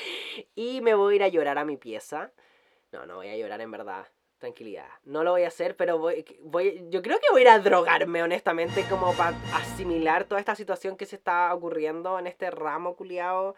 y 0.55 0.81
me 0.81 0.95
voy 0.95 1.13
a 1.13 1.15
ir 1.17 1.23
a 1.23 1.27
llorar 1.27 1.57
a 1.57 1.65
mi 1.65 1.77
pieza. 1.77 2.31
No, 2.91 3.05
no 3.05 3.17
voy 3.17 3.27
a 3.27 3.37
llorar 3.37 3.61
en 3.61 3.71
verdad 3.71 4.07
tranquilidad. 4.43 4.89
No 5.05 5.23
lo 5.23 5.31
voy 5.31 5.43
a 5.43 5.47
hacer, 5.47 5.77
pero 5.77 5.97
voy, 5.97 6.25
voy, 6.41 6.85
yo 6.89 7.01
creo 7.01 7.17
que 7.19 7.27
voy 7.31 7.39
a 7.39 7.43
ir 7.43 7.49
a 7.49 7.59
drogarme, 7.59 8.21
honestamente, 8.21 8.85
como 8.89 9.13
para 9.13 9.37
asimilar 9.53 10.25
toda 10.25 10.41
esta 10.41 10.53
situación 10.53 10.97
que 10.97 11.05
se 11.05 11.15
está 11.15 11.53
ocurriendo 11.53 12.19
en 12.19 12.27
este 12.27 12.51
ramo 12.51 12.97
culiado. 12.97 13.55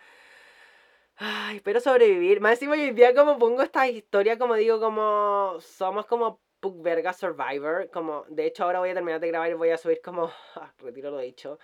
Ay, 1.18 1.56
espero 1.56 1.80
sobrevivir. 1.80 2.40
Más 2.40 2.54
encima 2.54 2.74
hoy 2.74 2.92
día 2.92 3.16
como 3.16 3.40
pongo 3.40 3.64
esta 3.64 3.88
historia, 3.88 4.38
como 4.38 4.54
digo, 4.54 4.80
como 4.80 5.58
somos 5.60 6.06
como 6.06 6.40
Pug 6.60 6.84
Verga 6.84 7.14
Survivor. 7.14 7.90
Como, 7.90 8.26
de 8.28 8.46
hecho, 8.46 8.64
ahora 8.64 8.80
voy 8.80 8.92
a 8.92 8.94
terminar 8.94 9.20
de 9.20 9.28
grabar 9.28 9.50
y 9.50 9.54
voy 9.54 9.72
a 9.72 9.78
subir 9.78 10.02
como... 10.04 10.32
Ah, 10.56 10.72
retiro 10.78 11.10
lo 11.10 11.18
dicho. 11.18 11.58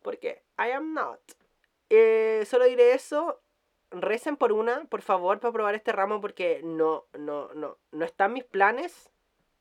Porque 0.00 0.44
I 0.58 0.70
am 0.70 0.94
not. 0.94 1.20
Eh, 1.88 2.44
solo 2.46 2.66
diré 2.66 2.92
eso 2.92 3.40
recen 3.90 4.36
por 4.36 4.52
una, 4.52 4.84
por 4.84 5.02
favor, 5.02 5.40
para 5.40 5.52
probar 5.52 5.74
este 5.74 5.92
ramo 5.92 6.20
porque 6.20 6.60
no, 6.62 7.06
no, 7.18 7.52
no, 7.54 7.78
no 7.92 8.04
están 8.04 8.32
mis 8.32 8.44
planes 8.44 9.10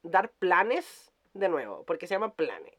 dar 0.03 0.31
planes 0.31 1.11
de 1.33 1.49
nuevo, 1.49 1.83
porque 1.85 2.07
se 2.07 2.15
llama 2.15 2.33
planes. 2.33 2.73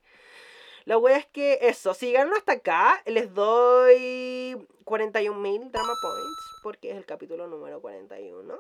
La 0.84 0.98
wea 0.98 1.18
es 1.18 1.26
que 1.26 1.58
eso, 1.62 1.92
si 1.94 2.06
llegaron 2.06 2.32
hasta 2.34 2.52
acá, 2.52 3.02
les 3.06 3.32
doy 3.34 4.56
41.000 4.84 5.70
drama 5.70 5.94
points, 6.02 6.60
porque 6.62 6.90
es 6.90 6.96
el 6.96 7.04
capítulo 7.04 7.46
número 7.46 7.80
41. 7.80 8.58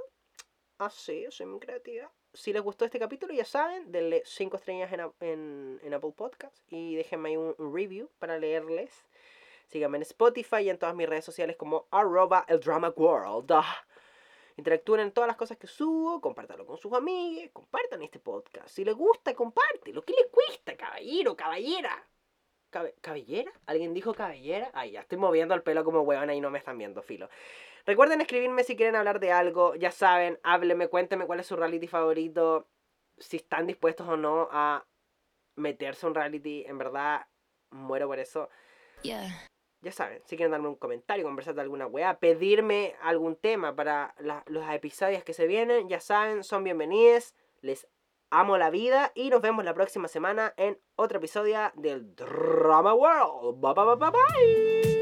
Así, 0.78 1.26
soy 1.30 1.46
muy 1.46 1.60
creativa. 1.60 2.10
Si 2.32 2.52
les 2.52 2.62
gustó 2.62 2.84
este 2.84 2.98
capítulo, 2.98 3.34
ya 3.34 3.44
saben, 3.44 3.90
denle 3.90 4.22
5 4.24 4.56
estrellas 4.56 4.92
en, 5.20 5.80
en, 5.82 5.94
Apple 5.94 6.12
Podcast 6.16 6.56
y 6.68 6.94
déjenme 6.94 7.30
ahí 7.30 7.36
un 7.36 7.54
review 7.58 8.08
para 8.18 8.38
leerles. 8.38 8.92
Síganme 9.70 9.98
en 9.98 10.02
Spotify 10.02 10.62
y 10.62 10.70
en 10.70 10.78
todas 10.78 10.96
mis 10.96 11.08
redes 11.08 11.24
sociales 11.24 11.56
como 11.56 11.86
arroba 11.92 12.44
el 12.48 12.58
drama 12.58 12.92
world. 12.96 13.52
Interactúen 14.56 15.00
en 15.00 15.12
todas 15.12 15.28
las 15.28 15.36
cosas 15.36 15.58
que 15.58 15.68
subo, 15.68 16.20
compártanlo 16.20 16.66
con 16.66 16.76
sus 16.76 16.92
amigos, 16.92 17.50
compartan 17.52 18.02
este 18.02 18.18
podcast. 18.18 18.68
Si 18.68 18.84
les 18.84 18.94
gusta, 18.94 19.32
compártelo. 19.32 20.02
¿Qué 20.02 20.12
les 20.12 20.26
cuesta, 20.26 20.76
caballero, 20.76 21.36
caballera? 21.36 22.04
¿Cabellera? 23.00 23.52
¿Alguien 23.66 23.94
dijo 23.94 24.12
cabellera? 24.12 24.70
Ay, 24.74 24.92
ya 24.92 25.00
estoy 25.00 25.18
moviendo 25.18 25.54
el 25.54 25.62
pelo 25.62 25.84
como 25.84 26.02
huevona 26.02 26.34
y 26.34 26.40
no 26.40 26.50
me 26.50 26.58
están 26.58 26.76
viendo, 26.76 27.00
filo. 27.00 27.28
Recuerden 27.86 28.20
escribirme 28.20 28.64
si 28.64 28.76
quieren 28.76 28.96
hablar 28.96 29.20
de 29.20 29.30
algo. 29.30 29.76
Ya 29.76 29.92
saben, 29.92 30.38
háblenme, 30.42 30.88
cuéntenme 30.88 31.26
cuál 31.26 31.40
es 31.40 31.46
su 31.46 31.56
reality 31.56 31.86
favorito. 31.86 32.68
Si 33.18 33.36
están 33.36 33.66
dispuestos 33.68 34.08
o 34.08 34.16
no 34.16 34.48
a 34.50 34.84
meterse 35.54 36.06
un 36.06 36.14
reality. 36.14 36.64
En 36.66 36.76
verdad, 36.76 37.26
muero 37.70 38.08
por 38.08 38.18
eso. 38.18 38.48
Yeah 39.02 39.30
ya 39.82 39.92
saben, 39.92 40.22
si 40.26 40.36
quieren 40.36 40.52
darme 40.52 40.68
un 40.68 40.76
comentario, 40.76 41.24
conversar 41.24 41.54
de 41.54 41.62
alguna 41.62 41.86
weá, 41.86 42.18
pedirme 42.18 42.94
algún 43.02 43.36
tema 43.36 43.74
para 43.74 44.14
los 44.46 44.68
episodios 44.70 45.24
que 45.24 45.32
se 45.32 45.46
vienen, 45.46 45.88
ya 45.88 46.00
saben, 46.00 46.44
son 46.44 46.64
bienvenidos. 46.64 47.34
Les 47.62 47.86
amo 48.30 48.58
la 48.58 48.70
vida 48.70 49.12
y 49.14 49.30
nos 49.30 49.40
vemos 49.40 49.64
la 49.64 49.74
próxima 49.74 50.08
semana 50.08 50.54
en 50.56 50.78
otro 50.96 51.18
episodio 51.18 51.58
del 51.74 52.14
Drama 52.14 52.94
World. 52.94 53.60
Bye 53.60 53.74
bye 53.74 53.84
bye 53.84 53.96
bye. 53.96 54.10
bye. 54.10 54.99